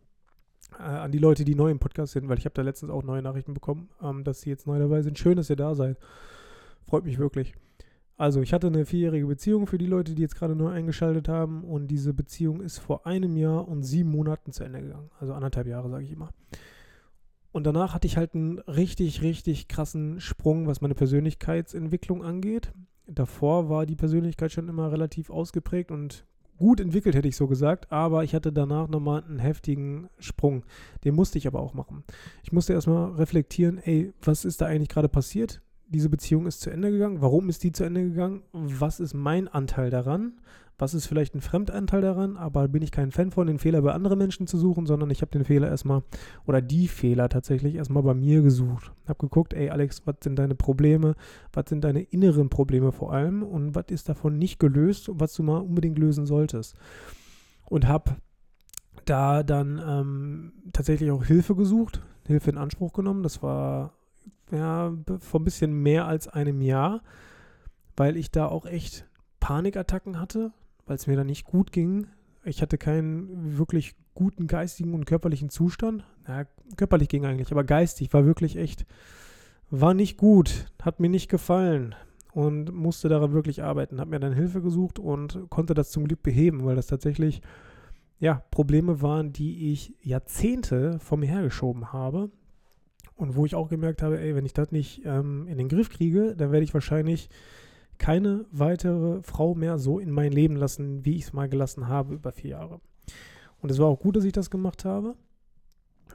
äh, 0.78 0.82
an 0.82 1.12
die 1.12 1.18
Leute, 1.18 1.44
die 1.44 1.54
neu 1.54 1.70
im 1.70 1.78
Podcast 1.78 2.12
sind, 2.12 2.28
weil 2.28 2.38
ich 2.38 2.44
habe 2.44 2.54
da 2.54 2.62
letztens 2.62 2.90
auch 2.90 3.02
neue 3.02 3.22
Nachrichten 3.22 3.54
bekommen, 3.54 3.88
ähm, 4.02 4.24
dass 4.24 4.40
sie 4.40 4.50
jetzt 4.50 4.66
neu 4.66 4.78
dabei 4.78 5.02
sind. 5.02 5.18
Schön, 5.18 5.36
dass 5.36 5.50
ihr 5.50 5.56
da 5.56 5.74
seid. 5.74 5.98
Freut 6.86 7.04
mich 7.04 7.18
wirklich. 7.18 7.54
Also, 8.16 8.40
ich 8.42 8.52
hatte 8.52 8.66
eine 8.66 8.84
vierjährige 8.84 9.26
Beziehung 9.26 9.66
für 9.68 9.78
die 9.78 9.86
Leute, 9.86 10.14
die 10.14 10.22
jetzt 10.22 10.34
gerade 10.34 10.56
neu 10.56 10.70
eingeschaltet 10.70 11.28
haben. 11.28 11.62
Und 11.62 11.86
diese 11.88 12.12
Beziehung 12.12 12.60
ist 12.60 12.78
vor 12.78 13.06
einem 13.06 13.36
Jahr 13.36 13.68
und 13.68 13.84
sieben 13.84 14.10
Monaten 14.10 14.52
zu 14.52 14.64
Ende 14.64 14.82
gegangen. 14.82 15.10
Also 15.20 15.34
anderthalb 15.34 15.68
Jahre, 15.68 15.88
sage 15.88 16.04
ich 16.04 16.12
immer. 16.12 16.30
Und 17.52 17.64
danach 17.64 17.94
hatte 17.94 18.06
ich 18.06 18.16
halt 18.16 18.34
einen 18.34 18.58
richtig, 18.60 19.22
richtig 19.22 19.68
krassen 19.68 20.20
Sprung, 20.20 20.66
was 20.66 20.80
meine 20.80 20.94
Persönlichkeitsentwicklung 20.94 22.22
angeht. 22.22 22.72
Davor 23.06 23.68
war 23.70 23.86
die 23.86 23.96
Persönlichkeit 23.96 24.52
schon 24.52 24.68
immer 24.68 24.92
relativ 24.92 25.30
ausgeprägt 25.30 25.90
und 25.90 26.26
gut 26.58 26.80
entwickelt, 26.80 27.14
hätte 27.14 27.28
ich 27.28 27.36
so 27.36 27.46
gesagt, 27.46 27.90
aber 27.90 28.24
ich 28.24 28.34
hatte 28.34 28.52
danach 28.52 28.88
nochmal 28.88 29.22
einen 29.24 29.38
heftigen 29.38 30.08
Sprung. 30.18 30.64
Den 31.04 31.14
musste 31.14 31.38
ich 31.38 31.46
aber 31.46 31.60
auch 31.60 31.72
machen. 31.72 32.04
Ich 32.42 32.52
musste 32.52 32.74
erstmal 32.74 33.12
reflektieren, 33.12 33.78
ey, 33.78 34.12
was 34.20 34.44
ist 34.44 34.60
da 34.60 34.66
eigentlich 34.66 34.88
gerade 34.88 35.08
passiert? 35.08 35.62
Diese 35.88 36.08
Beziehung 36.08 36.46
ist 36.46 36.60
zu 36.60 36.70
Ende 36.70 36.90
gegangen. 36.90 37.22
Warum 37.22 37.48
ist 37.48 37.64
die 37.64 37.72
zu 37.72 37.84
Ende 37.84 38.02
gegangen? 38.02 38.42
Was 38.52 39.00
ist 39.00 39.14
mein 39.14 39.48
Anteil 39.48 39.90
daran? 39.90 40.34
Was 40.80 40.94
ist 40.94 41.06
vielleicht 41.06 41.34
ein 41.34 41.40
Fremdanteil 41.40 42.02
daran? 42.02 42.36
Aber 42.36 42.68
bin 42.68 42.82
ich 42.82 42.92
kein 42.92 43.10
Fan 43.10 43.32
von, 43.32 43.48
den 43.48 43.58
Fehler 43.58 43.82
bei 43.82 43.92
anderen 43.92 44.18
Menschen 44.18 44.46
zu 44.46 44.56
suchen, 44.56 44.86
sondern 44.86 45.10
ich 45.10 45.22
habe 45.22 45.32
den 45.32 45.44
Fehler 45.44 45.68
erstmal 45.68 46.02
oder 46.46 46.62
die 46.62 46.86
Fehler 46.86 47.28
tatsächlich 47.28 47.74
erstmal 47.74 48.04
bei 48.04 48.14
mir 48.14 48.42
gesucht. 48.42 48.92
Habe 49.08 49.18
geguckt, 49.18 49.54
ey 49.54 49.70
Alex, 49.70 50.06
was 50.06 50.16
sind 50.22 50.38
deine 50.38 50.54
Probleme? 50.54 51.16
Was 51.52 51.64
sind 51.68 51.82
deine 51.82 52.02
inneren 52.02 52.48
Probleme 52.48 52.92
vor 52.92 53.12
allem? 53.12 53.42
Und 53.42 53.74
was 53.74 53.86
ist 53.88 54.08
davon 54.08 54.38
nicht 54.38 54.60
gelöst, 54.60 55.10
was 55.12 55.34
du 55.34 55.42
mal 55.42 55.58
unbedingt 55.58 55.98
lösen 55.98 56.26
solltest? 56.26 56.76
Und 57.68 57.88
habe 57.88 58.16
da 59.04 59.42
dann 59.42 59.82
ähm, 59.84 60.52
tatsächlich 60.72 61.10
auch 61.10 61.24
Hilfe 61.24 61.56
gesucht, 61.56 62.02
Hilfe 62.26 62.50
in 62.50 62.58
Anspruch 62.58 62.92
genommen. 62.92 63.24
Das 63.24 63.42
war 63.42 63.97
ja 64.50 64.92
vor 65.20 65.40
ein 65.40 65.44
bisschen 65.44 65.72
mehr 65.72 66.06
als 66.06 66.28
einem 66.28 66.60
Jahr, 66.60 67.02
weil 67.96 68.16
ich 68.16 68.30
da 68.30 68.46
auch 68.46 68.66
echt 68.66 69.06
Panikattacken 69.40 70.20
hatte, 70.20 70.52
weil 70.86 70.96
es 70.96 71.06
mir 71.06 71.16
da 71.16 71.24
nicht 71.24 71.44
gut 71.44 71.72
ging. 71.72 72.06
Ich 72.44 72.62
hatte 72.62 72.78
keinen 72.78 73.58
wirklich 73.58 73.94
guten 74.14 74.46
geistigen 74.46 74.94
und 74.94 75.04
körperlichen 75.04 75.50
Zustand. 75.50 76.04
Ja, 76.26 76.44
körperlich 76.76 77.08
ging 77.08 77.24
eigentlich, 77.24 77.52
aber 77.52 77.64
geistig 77.64 78.12
war 78.12 78.24
wirklich 78.24 78.56
echt, 78.56 78.86
war 79.70 79.94
nicht 79.94 80.16
gut, 80.16 80.66
hat 80.82 81.00
mir 81.00 81.08
nicht 81.08 81.28
gefallen 81.28 81.94
und 82.32 82.74
musste 82.74 83.08
daran 83.08 83.32
wirklich 83.32 83.62
arbeiten. 83.62 84.00
Habe 84.00 84.10
mir 84.10 84.20
dann 84.20 84.32
Hilfe 84.32 84.60
gesucht 84.60 84.98
und 84.98 85.48
konnte 85.50 85.74
das 85.74 85.90
zum 85.90 86.06
Glück 86.06 86.22
beheben, 86.22 86.64
weil 86.64 86.76
das 86.76 86.86
tatsächlich 86.86 87.42
ja, 88.18 88.42
Probleme 88.50 89.00
waren, 89.00 89.32
die 89.32 89.72
ich 89.72 89.94
Jahrzehnte 90.02 90.98
vor 90.98 91.18
mir 91.18 91.28
hergeschoben 91.28 91.92
habe. 91.92 92.30
Und 93.18 93.34
wo 93.34 93.44
ich 93.44 93.56
auch 93.56 93.68
gemerkt 93.68 94.00
habe, 94.00 94.20
ey, 94.20 94.36
wenn 94.36 94.46
ich 94.46 94.52
das 94.52 94.70
nicht 94.70 95.02
ähm, 95.04 95.48
in 95.48 95.58
den 95.58 95.68
Griff 95.68 95.90
kriege, 95.90 96.36
dann 96.36 96.52
werde 96.52 96.62
ich 96.62 96.72
wahrscheinlich 96.72 97.28
keine 97.98 98.46
weitere 98.52 99.20
Frau 99.24 99.56
mehr 99.56 99.76
so 99.76 99.98
in 99.98 100.12
mein 100.12 100.30
Leben 100.30 100.54
lassen, 100.54 101.04
wie 101.04 101.16
ich 101.16 101.24
es 101.24 101.32
mal 101.32 101.48
gelassen 101.48 101.88
habe 101.88 102.14
über 102.14 102.30
vier 102.30 102.50
Jahre. 102.50 102.80
Und 103.60 103.72
es 103.72 103.78
war 103.80 103.88
auch 103.88 103.98
gut, 103.98 104.14
dass 104.14 104.22
ich 104.22 104.32
das 104.32 104.50
gemacht 104.50 104.84
habe. 104.84 105.16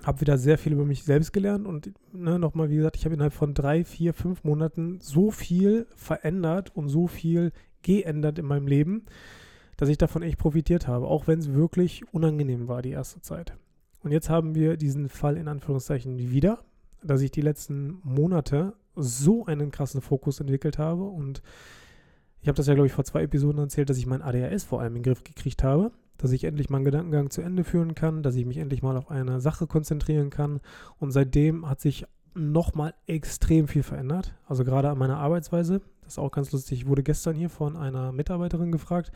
Habe 0.05 0.21
wieder 0.21 0.37
sehr 0.37 0.57
viel 0.57 0.71
über 0.71 0.85
mich 0.85 1.03
selbst 1.03 1.33
gelernt 1.33 1.67
und 1.67 1.91
ne, 2.13 2.39
nochmal, 2.39 2.69
wie 2.69 2.77
gesagt, 2.77 2.95
ich 2.95 3.03
habe 3.03 3.15
innerhalb 3.15 3.33
von 3.33 3.53
drei, 3.53 3.83
vier, 3.83 4.13
fünf 4.13 4.45
Monaten 4.45 4.99
so 5.01 5.29
viel 5.29 5.85
verändert 5.97 6.73
und 6.73 6.87
so 6.87 7.07
viel 7.07 7.51
geändert 7.81 8.39
in 8.39 8.45
meinem 8.45 8.67
Leben, 8.67 9.03
dass 9.75 9.89
ich 9.89 9.97
davon 9.97 10.23
echt 10.23 10.37
profitiert 10.37 10.87
habe, 10.87 11.07
auch 11.07 11.27
wenn 11.27 11.39
es 11.39 11.53
wirklich 11.53 12.01
unangenehm 12.13 12.69
war 12.69 12.81
die 12.81 12.91
erste 12.91 13.19
Zeit. 13.19 13.57
Und 14.03 14.13
jetzt 14.13 14.29
haben 14.29 14.55
wir 14.55 14.77
diesen 14.77 15.09
Fall 15.09 15.35
in 15.35 15.49
Anführungszeichen 15.49 16.17
wieder, 16.17 16.63
dass 17.05 17.21
ich 17.21 17.31
die 17.31 17.41
letzten 17.41 17.99
Monate 18.03 18.73
so 18.95 19.45
einen 19.45 19.71
krassen 19.71 20.01
Fokus 20.01 20.39
entwickelt 20.39 20.77
habe 20.77 21.03
und 21.03 21.41
ich 22.41 22.47
habe 22.47 22.57
das 22.57 22.67
ja, 22.67 22.73
glaube 22.73 22.87
ich, 22.87 22.93
vor 22.93 23.05
zwei 23.05 23.23
Episoden 23.23 23.59
erzählt, 23.59 23.89
dass 23.89 23.97
ich 23.97 24.05
mein 24.05 24.21
ADHS 24.21 24.65
vor 24.65 24.81
allem 24.81 24.95
in 24.95 25.01
den 25.01 25.13
Griff 25.13 25.23
gekriegt 25.23 25.63
habe, 25.63 25.91
dass 26.17 26.33
ich 26.33 26.43
endlich 26.43 26.69
meinen 26.69 26.83
Gedankengang 26.83 27.29
zu 27.29 27.41
Ende 27.41 27.63
führen 27.63 27.95
kann, 27.95 28.21
dass 28.21 28.35
ich 28.35 28.45
mich 28.45 28.57
endlich 28.57 28.83
mal 28.83 28.97
auf 28.97 29.09
eine 29.09 29.39
Sache 29.39 29.65
konzentrieren 29.65 30.29
kann 30.29 30.59
und 30.99 31.11
seitdem 31.11 31.69
hat 31.69 31.79
sich 31.79 32.05
nochmal 32.35 32.93
extrem 33.07 33.67
viel 33.67 33.83
verändert, 33.83 34.35
also 34.45 34.63
gerade 34.65 34.89
an 34.89 34.97
meiner 34.97 35.17
Arbeitsweise. 35.17 35.81
Das 36.01 36.13
ist 36.13 36.19
auch 36.19 36.31
ganz 36.31 36.51
lustig. 36.51 36.81
Ich 36.81 36.87
wurde 36.87 37.03
gestern 37.03 37.35
hier 37.35 37.49
von 37.49 37.77
einer 37.77 38.11
Mitarbeiterin 38.11 38.71
gefragt, 38.71 39.11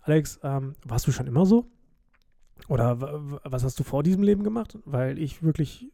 Alex, 0.00 0.40
ähm, 0.42 0.76
warst 0.84 1.06
du 1.06 1.12
schon 1.12 1.26
immer 1.26 1.44
so? 1.44 1.66
Oder 2.68 2.98
was 3.44 3.64
hast 3.64 3.78
du 3.78 3.84
vor 3.84 4.02
diesem 4.02 4.22
Leben 4.22 4.44
gemacht? 4.44 4.78
Weil 4.84 5.18
ich 5.18 5.42
wirklich 5.42 5.92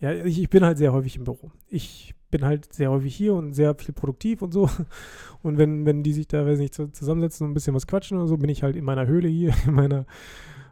ja, 0.00 0.12
ich, 0.12 0.40
ich 0.40 0.48
bin 0.48 0.64
halt 0.64 0.78
sehr 0.78 0.92
häufig 0.92 1.16
im 1.16 1.24
Büro. 1.24 1.50
Ich 1.68 2.14
bin 2.30 2.44
halt 2.44 2.72
sehr 2.72 2.90
häufig 2.90 3.14
hier 3.14 3.34
und 3.34 3.52
sehr 3.52 3.74
viel 3.74 3.94
produktiv 3.94 4.42
und 4.42 4.52
so. 4.52 4.68
Und 5.42 5.56
wenn, 5.56 5.86
wenn 5.86 6.02
die 6.02 6.12
sich 6.12 6.28
da, 6.28 6.44
weiß 6.44 6.58
nicht, 6.58 6.74
zusammensetzen 6.74 7.46
und 7.46 7.52
ein 7.52 7.54
bisschen 7.54 7.74
was 7.74 7.86
quatschen 7.86 8.18
oder 8.18 8.28
so, 8.28 8.36
bin 8.36 8.50
ich 8.50 8.62
halt 8.62 8.76
in 8.76 8.84
meiner 8.84 9.06
Höhle 9.06 9.26
hier, 9.26 9.54
in 9.66 9.72
meiner 9.72 10.04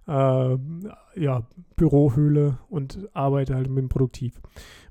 äh, 0.07 0.59
ja, 1.17 1.47
Bürohöhle 1.77 2.59
und 2.69 3.09
arbeite 3.15 3.55
halt 3.55 3.71
mit 3.71 3.79
dem 3.79 3.89
Produktiv. 3.89 4.41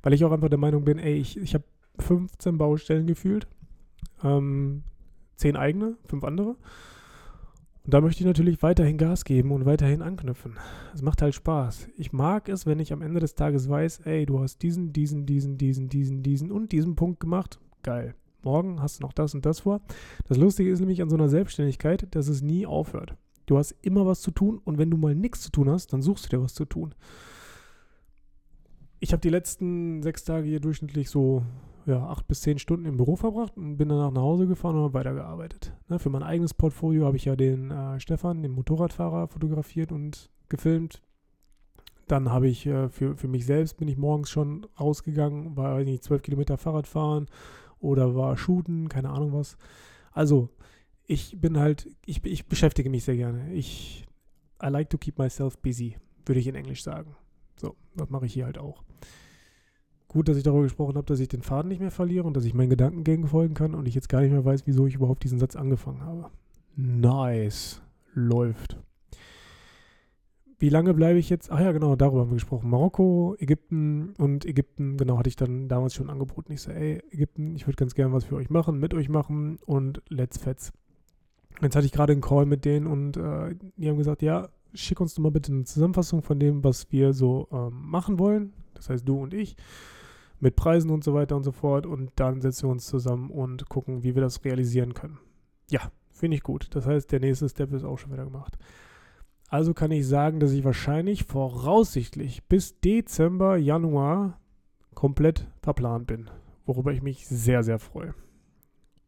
Weil 0.02 0.14
ich 0.14 0.26
auch 0.26 0.32
einfach 0.32 0.50
der 0.50 0.58
Meinung 0.58 0.84
bin, 0.84 0.98
ey, 0.98 1.14
ich, 1.14 1.38
ich 1.38 1.54
habe 1.54 1.64
15 2.00 2.58
Baustellen 2.58 3.06
gefühlt, 3.06 3.48
ähm, 4.24 4.82
10 5.36 5.56
eigene, 5.56 5.98
5 6.06 6.24
andere. 6.24 6.56
Und 7.88 7.94
da 7.94 8.02
möchte 8.02 8.20
ich 8.20 8.28
natürlich 8.28 8.62
weiterhin 8.64 8.98
Gas 8.98 9.24
geben 9.24 9.54
und 9.54 9.66
weiterhin 9.66 10.02
anknüpfen. 10.02 10.58
Es 10.94 11.02
macht 11.02 11.22
halt 11.22 11.34
Spaß. 11.34 11.88
Ich 11.96 12.12
mag 12.12 12.50
es, 12.50 12.66
wenn 12.66 12.82
ich 12.82 12.92
am 12.92 13.02
Ende 13.02 13.22
des 13.22 13.34
Tages 13.34 13.70
weiß, 13.70 14.02
ey, 14.02 14.26
du 14.26 14.42
hast 14.42 14.62
diesen, 14.62 14.92
diesen, 14.92 15.26
diesen, 15.26 15.58
diesen, 15.58 15.88
diesen, 15.88 16.22
diesen 16.22 16.52
und 16.52 16.74
diesen 16.74 16.98
Punkt 16.98 17.22
gemacht. 17.22 17.62
Geil. 17.84 18.14
Morgen 18.44 18.82
hast 18.82 19.00
du 19.00 19.04
noch 19.04 19.14
das 19.14 19.34
und 19.34 19.46
das 19.46 19.62
vor. 19.62 19.80
Das 20.28 20.38
Lustige 20.38 20.70
ist 20.70 20.82
nämlich 20.82 21.02
an 21.02 21.10
so 21.10 21.16
einer 21.16 21.30
Selbstständigkeit, 21.30 22.14
dass 22.14 22.28
es 22.28 22.42
nie 22.42 22.66
aufhört. 22.66 23.16
Du 23.46 23.58
hast 23.58 23.74
immer 23.84 24.06
was 24.06 24.20
zu 24.20 24.32
tun 24.32 24.60
und 24.66 24.78
wenn 24.78 24.92
du 24.92 24.98
mal 24.98 25.16
nichts 25.16 25.40
zu 25.40 25.50
tun 25.50 25.70
hast, 25.70 25.94
dann 25.94 26.02
suchst 26.02 26.26
du 26.26 26.36
dir 26.36 26.44
was 26.44 26.56
zu 26.56 26.66
tun. 26.66 26.94
Ich 29.00 29.12
habe 29.12 29.22
die 29.22 29.30
letzten 29.30 30.02
sechs 30.02 30.24
Tage 30.24 30.48
hier 30.48 30.60
durchschnittlich 30.60 31.10
so 31.10 31.44
ja, 31.86 32.06
acht 32.08 32.28
bis 32.28 32.42
zehn 32.42 32.60
Stunden 32.60 32.86
im 32.86 32.98
Büro 32.98 33.16
verbracht 33.16 33.56
und 33.56 33.78
bin 33.78 33.90
danach 33.90 34.12
nach 34.12 34.22
Hause 34.22 34.48
gefahren 34.48 34.76
und 34.76 34.84
habe 34.84 34.94
weitergearbeitet. 34.94 35.74
Ne, 35.88 36.00
für 36.00 36.10
mein 36.10 36.24
eigenes 36.24 36.54
Portfolio 36.54 37.06
habe 37.06 37.16
ich 37.16 37.26
ja 37.26 37.36
den 37.36 37.72
äh, 37.72 38.00
Stefan, 38.00 38.42
den 38.42 38.52
Motorradfahrer, 38.52 39.28
fotografiert 39.28 39.92
und 39.92 40.30
gefilmt. 40.50 41.02
Dann 42.08 42.32
habe 42.32 42.48
ich 42.48 42.66
äh, 42.66 42.90
für, 42.90 43.16
für 43.16 43.28
mich 43.28 43.46
selbst 43.46 43.78
bin 43.78 43.88
ich 43.88 43.98
morgens 43.98 44.30
schon 44.30 44.66
rausgegangen, 44.80 45.56
war 45.56 45.76
weiß 45.76 45.86
nicht, 45.86 46.04
zwölf 46.04 46.24
Kilometer 46.24 46.58
Fahrrad 46.58 46.88
fahren 46.88 47.28
oder 47.80 48.16
war 48.16 48.36
shooten, 48.36 48.90
keine 48.90 49.12
Ahnung 49.12 49.34
was. 49.34 49.58
Also, 50.12 50.50
ich 51.06 51.40
bin 51.40 51.58
halt, 51.58 51.88
ich, 52.06 52.26
ich 52.26 52.48
beschäftige 52.48 52.90
mich 52.90 53.06
sehr 53.06 53.16
gerne. 53.16 53.54
Ich, 53.54 54.06
I 54.62 54.68
like 54.68 54.90
to 54.90 54.98
keep 54.98 55.18
myself 55.20 55.58
busy, 55.60 55.98
würde 56.26 56.40
ich 56.40 56.48
in 56.48 56.56
Englisch 56.56 56.84
sagen. 56.84 57.16
So, 57.60 57.76
das 57.96 58.10
mache 58.10 58.26
ich 58.26 58.34
hier 58.34 58.46
halt 58.46 58.58
auch 58.58 58.84
gut, 60.08 60.30
dass 60.30 60.38
ich 60.38 60.44
darüber 60.44 60.64
gesprochen 60.64 60.96
habe, 60.96 61.06
dass 61.06 61.20
ich 61.20 61.28
den 61.28 61.42
Faden 61.42 61.70
nicht 61.70 61.82
mehr 61.82 61.92
verliere 61.92 62.26
und 62.26 62.36
dass 62.36 62.46
ich 62.46 62.54
meinen 62.54 62.70
Gedankengängen 62.70 63.28
folgen 63.28 63.54
kann 63.54 63.76
und 63.76 63.88
ich 63.88 63.96
jetzt 63.96 64.10
gar 64.10 64.22
nicht 64.22 64.32
mehr 64.32 64.46
weiß, 64.46 64.66
wieso 64.66 64.88
ich 64.88 64.96
überhaupt 64.96 65.24
diesen 65.24 65.40
Satz 65.40 65.56
angefangen 65.56 66.02
habe. 66.02 66.30
Nice. 66.76 67.82
Läuft. 68.14 68.78
Wie 70.60 70.70
lange 70.70 70.96
bleibe 70.96 71.20
ich 71.20 71.30
jetzt? 71.30 71.52
Ach 71.52 71.60
ja, 71.60 71.72
genau, 71.72 71.96
darüber 71.96 72.22
haben 72.22 72.32
wir 72.32 72.36
gesprochen. 72.36 72.70
Marokko, 72.70 73.36
Ägypten 73.38 74.16
und 74.18 74.44
Ägypten, 74.44 74.98
genau, 74.98 75.20
hatte 75.20 75.30
ich 75.30 75.36
dann 75.36 75.68
damals 75.68 75.94
schon 75.94 76.10
angeboten. 76.10 76.52
Ich 76.52 76.62
so, 76.62 76.72
ey, 76.72 77.00
Ägypten, 77.12 77.56
ich 77.56 77.68
würde 77.68 77.76
ganz 77.76 77.94
gerne 77.94 78.12
was 78.12 78.24
für 78.24 78.38
euch 78.38 78.50
machen, 78.50 78.80
mit 78.80 78.96
euch 78.96 79.10
machen 79.10 79.60
und 79.68 80.02
let's 80.10 80.40
fetz. 80.40 80.74
Jetzt 81.62 81.76
hatte 81.76 81.86
ich 81.86 81.92
gerade 81.92 82.14
einen 82.14 82.22
Call 82.22 82.48
mit 82.48 82.66
denen 82.66 82.88
und 82.88 83.18
äh, 83.18 83.56
die 83.76 83.90
haben 83.90 83.98
gesagt, 83.98 84.24
ja, 84.24 84.50
schick 84.82 85.00
uns 85.00 85.16
doch 85.16 85.24
mal 85.24 85.32
bitte 85.32 85.52
eine 85.52 85.64
Zusammenfassung 85.64 86.22
von 86.22 86.40
dem, 86.40 86.64
was 86.64 86.92
wir 86.92 87.14
so 87.14 87.48
ähm, 87.52 87.82
machen 87.82 88.20
wollen. 88.20 88.54
Das 88.74 88.90
heißt, 88.90 89.08
du 89.08 89.20
und 89.20 89.34
ich 89.34 89.56
mit 90.40 90.56
Preisen 90.56 90.92
und 90.92 91.04
so 91.04 91.14
weiter 91.14 91.36
und 91.36 91.44
so 91.44 91.52
fort. 91.52 91.86
Und 91.86 92.12
dann 92.16 92.42
setzen 92.42 92.64
wir 92.68 92.72
uns 92.72 92.86
zusammen 92.86 93.30
und 93.32 93.70
gucken, 93.70 94.04
wie 94.04 94.16
wir 94.16 94.22
das 94.22 94.44
realisieren 94.44 94.94
können. 94.94 95.20
Ja, 95.70 95.92
finde 96.12 96.38
ich 96.38 96.44
gut. 96.44 96.68
Das 96.72 96.86
heißt, 96.86 97.12
der 97.12 97.20
nächste 97.20 97.50
Step 97.50 97.74
ist 97.74 97.84
auch 97.84 97.98
schon 97.98 98.12
wieder 98.12 98.26
gemacht. 98.26 98.58
Also 99.50 99.74
kann 99.74 99.92
ich 99.92 100.06
sagen, 100.08 100.40
dass 100.40 100.52
ich 100.52 100.64
wahrscheinlich 100.64 101.24
voraussichtlich 101.24 102.44
bis 102.46 102.80
Dezember, 102.80 103.58
Januar 103.58 104.40
komplett 104.94 105.48
verplant 105.62 106.08
bin. 106.08 106.30
Worüber 106.66 106.92
ich 106.92 107.02
mich 107.02 107.28
sehr, 107.28 107.64
sehr 107.64 107.80
freue. 107.80 108.14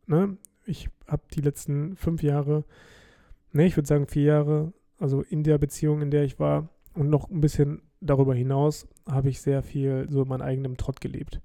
Ne? 0.07 0.37
Ich 0.65 0.89
habe 1.07 1.23
die 1.33 1.41
letzten 1.41 1.95
fünf 1.97 2.23
Jahre, 2.23 2.63
ne, 3.51 3.65
ich 3.65 3.75
würde 3.75 3.87
sagen 3.87 4.07
vier 4.07 4.23
Jahre, 4.23 4.73
also 4.99 5.21
in 5.21 5.43
der 5.43 5.57
Beziehung, 5.57 6.01
in 6.01 6.11
der 6.11 6.23
ich 6.23 6.39
war 6.39 6.69
und 6.93 7.09
noch 7.09 7.29
ein 7.29 7.41
bisschen 7.41 7.81
darüber 8.01 8.35
hinaus 8.35 8.87
habe 9.09 9.29
ich 9.29 9.41
sehr 9.41 9.63
viel 9.63 10.07
so 10.09 10.21
in 10.23 10.27
meinem 10.27 10.41
eigenen 10.41 10.77
Trott 10.77 11.01
gelebt. 11.01 11.41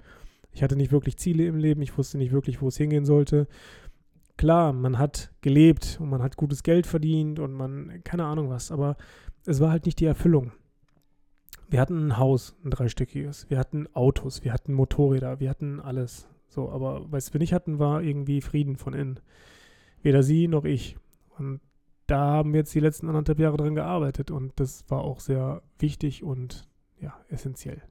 Ich 0.53 0.63
hatte 0.63 0.77
nicht 0.77 0.93
wirklich 0.93 1.17
Ziele 1.17 1.47
im 1.47 1.57
Leben, 1.57 1.83
ich 1.83 1.97
wusste 1.99 2.19
nicht 2.19 2.33
wirklich, 2.33 2.63
wo 2.63 2.69
es 2.69 2.77
hingehen 2.77 3.05
sollte. 3.05 3.49
Klar, 4.37 4.73
man 4.73 4.99
hat 4.99 5.33
gelebt 5.41 5.99
und 6.01 6.11
man 6.11 6.23
hat 6.23 6.37
gutes 6.37 6.63
Geld 6.63 6.87
verdient 6.87 7.39
und 7.39 7.53
man, 7.53 8.01
keine 8.05 8.25
Ahnung 8.25 8.51
was, 8.51 8.71
aber 8.71 8.97
es 9.47 9.61
war 9.61 9.71
halt 9.71 9.87
nicht 9.87 10.01
die 10.01 10.07
Erfüllung. 10.07 10.53
Wir 11.69 11.81
hatten 11.81 12.09
ein 12.09 12.19
Haus, 12.19 12.55
ein 12.65 12.71
dreistöckiges. 12.71 13.51
Wir 13.51 13.59
hatten 13.59 13.89
Autos, 13.95 14.45
wir 14.45 14.53
hatten 14.53 14.75
Motorräder, 14.75 15.41
wir 15.41 15.51
hatten 15.51 15.81
alles. 15.81 16.29
So, 16.49 16.71
aber 16.71 17.11
was 17.11 17.33
wir 17.33 17.41
nicht 17.41 17.53
hatten, 17.53 17.79
war 17.79 18.03
irgendwie 18.03 18.41
Frieden 18.41 18.77
von 18.77 18.95
innen. 18.95 19.19
Weder 20.03 20.23
sie 20.23 20.47
noch 20.47 20.65
ich. 20.65 20.97
Und 21.39 21.61
da 22.07 22.19
haben 22.19 22.53
wir 22.53 22.61
jetzt 22.61 22.75
die 22.75 22.81
letzten 22.81 23.09
anderthalb 23.09 23.39
Jahre 23.39 23.57
dran 23.57 23.75
gearbeitet 23.75 24.31
und 24.31 24.53
das 24.57 24.85
war 24.89 25.01
auch 25.03 25.21
sehr 25.21 25.63
wichtig 25.79 26.23
und 26.23 26.69
ja, 27.01 27.15
essentiell. 27.29 27.83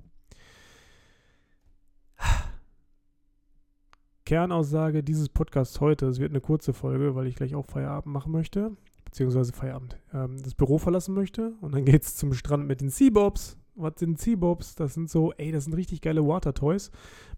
Kernaussage 4.25 5.03
dieses 5.03 5.29
Podcasts 5.29 5.81
heute, 5.81 6.07
es 6.07 6.19
wird 6.19 6.31
eine 6.31 6.41
kurze 6.41 6.73
Folge, 6.73 7.15
weil 7.15 7.27
ich 7.27 7.35
gleich 7.35 7.55
auch 7.55 7.65
Feierabend 7.65 8.13
machen 8.13 8.31
möchte, 8.31 8.71
beziehungsweise 9.03 9.51
Feierabend, 9.51 9.97
ähm, 10.13 10.41
das 10.41 10.55
Büro 10.55 10.77
verlassen 10.77 11.13
möchte 11.13 11.53
und 11.61 11.73
dann 11.73 11.85
geht 11.85 12.03
es 12.03 12.15
zum 12.15 12.33
Strand 12.33 12.65
mit 12.67 12.81
den 12.81 12.89
Seabobs. 12.89 13.57
Was 13.75 13.93
sind 13.97 14.19
Seabobs? 14.19 14.75
Das 14.75 14.93
sind 14.93 15.09
so, 15.09 15.33
ey, 15.33 15.51
das 15.51 15.65
sind 15.65 15.73
richtig 15.73 16.01
geile 16.01 16.25
Water 16.25 16.53
Toys, 16.53 16.91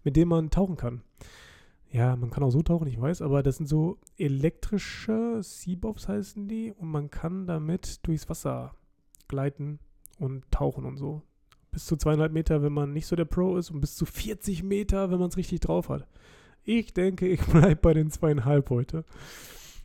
mit 0.04 0.16
denen 0.16 0.28
man 0.28 0.50
tauchen 0.50 0.76
kann. 0.76 1.02
Ja, 1.90 2.16
man 2.16 2.30
kann 2.30 2.42
auch 2.42 2.50
so 2.50 2.62
tauchen, 2.62 2.88
ich 2.88 3.00
weiß, 3.00 3.22
aber 3.22 3.42
das 3.42 3.56
sind 3.56 3.68
so 3.68 3.98
elektrische 4.18 5.40
Seabobs 5.42 6.08
heißen 6.08 6.48
die 6.48 6.72
und 6.72 6.88
man 6.88 7.10
kann 7.10 7.46
damit 7.46 8.06
durchs 8.06 8.28
Wasser 8.28 8.74
gleiten 9.28 9.78
und 10.18 10.50
tauchen 10.50 10.84
und 10.84 10.96
so. 10.96 11.22
Bis 11.70 11.86
zu 11.86 11.96
zweieinhalb 11.96 12.32
Meter, 12.32 12.62
wenn 12.62 12.72
man 12.72 12.92
nicht 12.92 13.06
so 13.06 13.16
der 13.16 13.24
Pro 13.24 13.56
ist 13.56 13.70
und 13.70 13.80
bis 13.80 13.94
zu 13.94 14.06
40 14.06 14.62
Meter, 14.62 15.10
wenn 15.10 15.18
man 15.18 15.28
es 15.28 15.36
richtig 15.36 15.60
drauf 15.60 15.88
hat. 15.88 16.06
Ich 16.64 16.92
denke, 16.92 17.28
ich 17.28 17.40
bleibe 17.46 17.76
bei 17.76 17.94
den 17.94 18.10
zweieinhalb 18.10 18.70
heute 18.70 19.04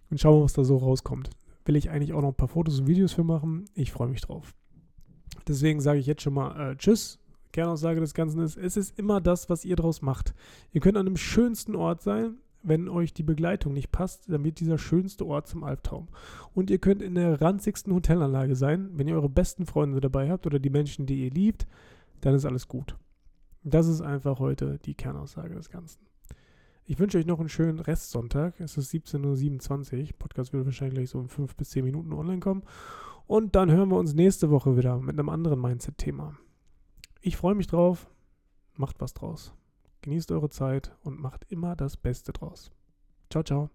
und 0.10 0.20
schauen, 0.20 0.43
was 0.43 0.53
da 0.53 0.63
so 0.63 0.77
rauskommt. 0.77 1.29
Will 1.65 1.75
ich 1.75 1.89
eigentlich 1.89 2.13
auch 2.13 2.22
noch 2.22 2.29
ein 2.29 2.36
paar 2.36 2.48
Fotos 2.48 2.79
und 2.79 2.88
Videos 2.88 3.13
für 3.13 3.24
machen. 3.24 3.65
Ich 3.75 3.91
freue 3.91 4.08
mich 4.08 4.22
drauf. 4.22 4.55
Deswegen 5.48 5.79
sage 5.79 6.00
ich 6.00 6.08
jetzt 6.08 6.24
schon 6.24 6.34
mal 6.34 6.72
äh, 6.72 6.75
Tschüss. 6.75 7.20
Kernaussage 7.51 8.00
des 8.00 8.13
Ganzen 8.13 8.41
ist, 8.41 8.58
es 8.58 8.77
ist 8.77 8.98
immer 8.98 9.22
das, 9.22 9.50
was 9.50 9.65
ihr 9.65 9.75
draus 9.75 10.01
macht. 10.01 10.34
Ihr 10.72 10.81
könnt 10.81 10.98
an 10.98 11.05
dem 11.05 11.17
schönsten 11.17 11.75
Ort 11.75 12.01
sein. 12.01 12.38
Wenn 12.63 12.89
euch 12.89 13.13
die 13.13 13.24
Begleitung 13.24 13.74
nicht 13.74 13.91
passt, 13.91 14.29
dann 14.31 14.43
wird 14.43 14.60
dieser 14.60 14.77
schönste 14.77 15.25
Ort 15.25 15.48
zum 15.48 15.63
Albtraum. 15.63 16.10
Und 16.53 16.70
ihr 16.70 16.77
könnt 16.77 17.01
in 17.01 17.15
der 17.15 17.41
ranzigsten 17.41 17.91
Hotelanlage 17.93 18.55
sein. 18.55 18.91
Wenn 18.93 19.08
ihr 19.08 19.15
eure 19.15 19.29
besten 19.29 19.65
Freunde 19.65 20.00
dabei 20.00 20.29
habt 20.29 20.46
oder 20.46 20.60
die 20.60 20.70
Menschen, 20.70 21.08
die 21.08 21.24
ihr 21.24 21.31
liebt, 21.31 21.65
dann 22.22 22.36
ist 22.36 22.46
alles 22.46 22.67
gut. 22.67 22.96
Das 23.63 23.88
ist 23.88 24.01
einfach 24.01 24.39
heute 24.39 24.79
die 24.86 24.93
Kernaussage 24.93 25.55
des 25.55 25.70
Ganzen. 25.70 26.00
Ich 26.86 27.00
wünsche 27.00 27.17
euch 27.17 27.25
noch 27.25 27.39
einen 27.39 27.50
schönen 27.50 27.79
Restsonntag. 27.79 28.60
Es 28.60 28.77
ist 28.77 28.91
17.27 28.93 30.01
Uhr. 30.01 30.10
Podcast 30.20 30.53
wird 30.53 30.65
wahrscheinlich 30.65 30.96
gleich 30.96 31.10
so 31.10 31.20
in 31.20 31.29
5 31.29 31.55
bis 31.55 31.70
10 31.72 31.86
Minuten 31.86 32.13
online 32.13 32.39
kommen. 32.39 32.63
Und 33.27 33.55
dann 33.55 33.72
hören 33.72 33.89
wir 33.89 33.98
uns 33.98 34.13
nächste 34.13 34.50
Woche 34.50 34.77
wieder 34.77 34.98
mit 35.00 35.17
einem 35.17 35.29
anderen 35.29 35.62
Mindset-Thema. 35.62 36.36
Ich 37.23 37.37
freue 37.37 37.53
mich 37.53 37.67
drauf. 37.67 38.09
Macht 38.75 38.99
was 38.99 39.13
draus. 39.13 39.53
Genießt 40.01 40.31
eure 40.31 40.49
Zeit 40.49 40.95
und 41.03 41.19
macht 41.19 41.45
immer 41.51 41.75
das 41.75 41.95
Beste 41.95 42.33
draus. 42.33 42.71
Ciao, 43.29 43.43
ciao. 43.43 43.69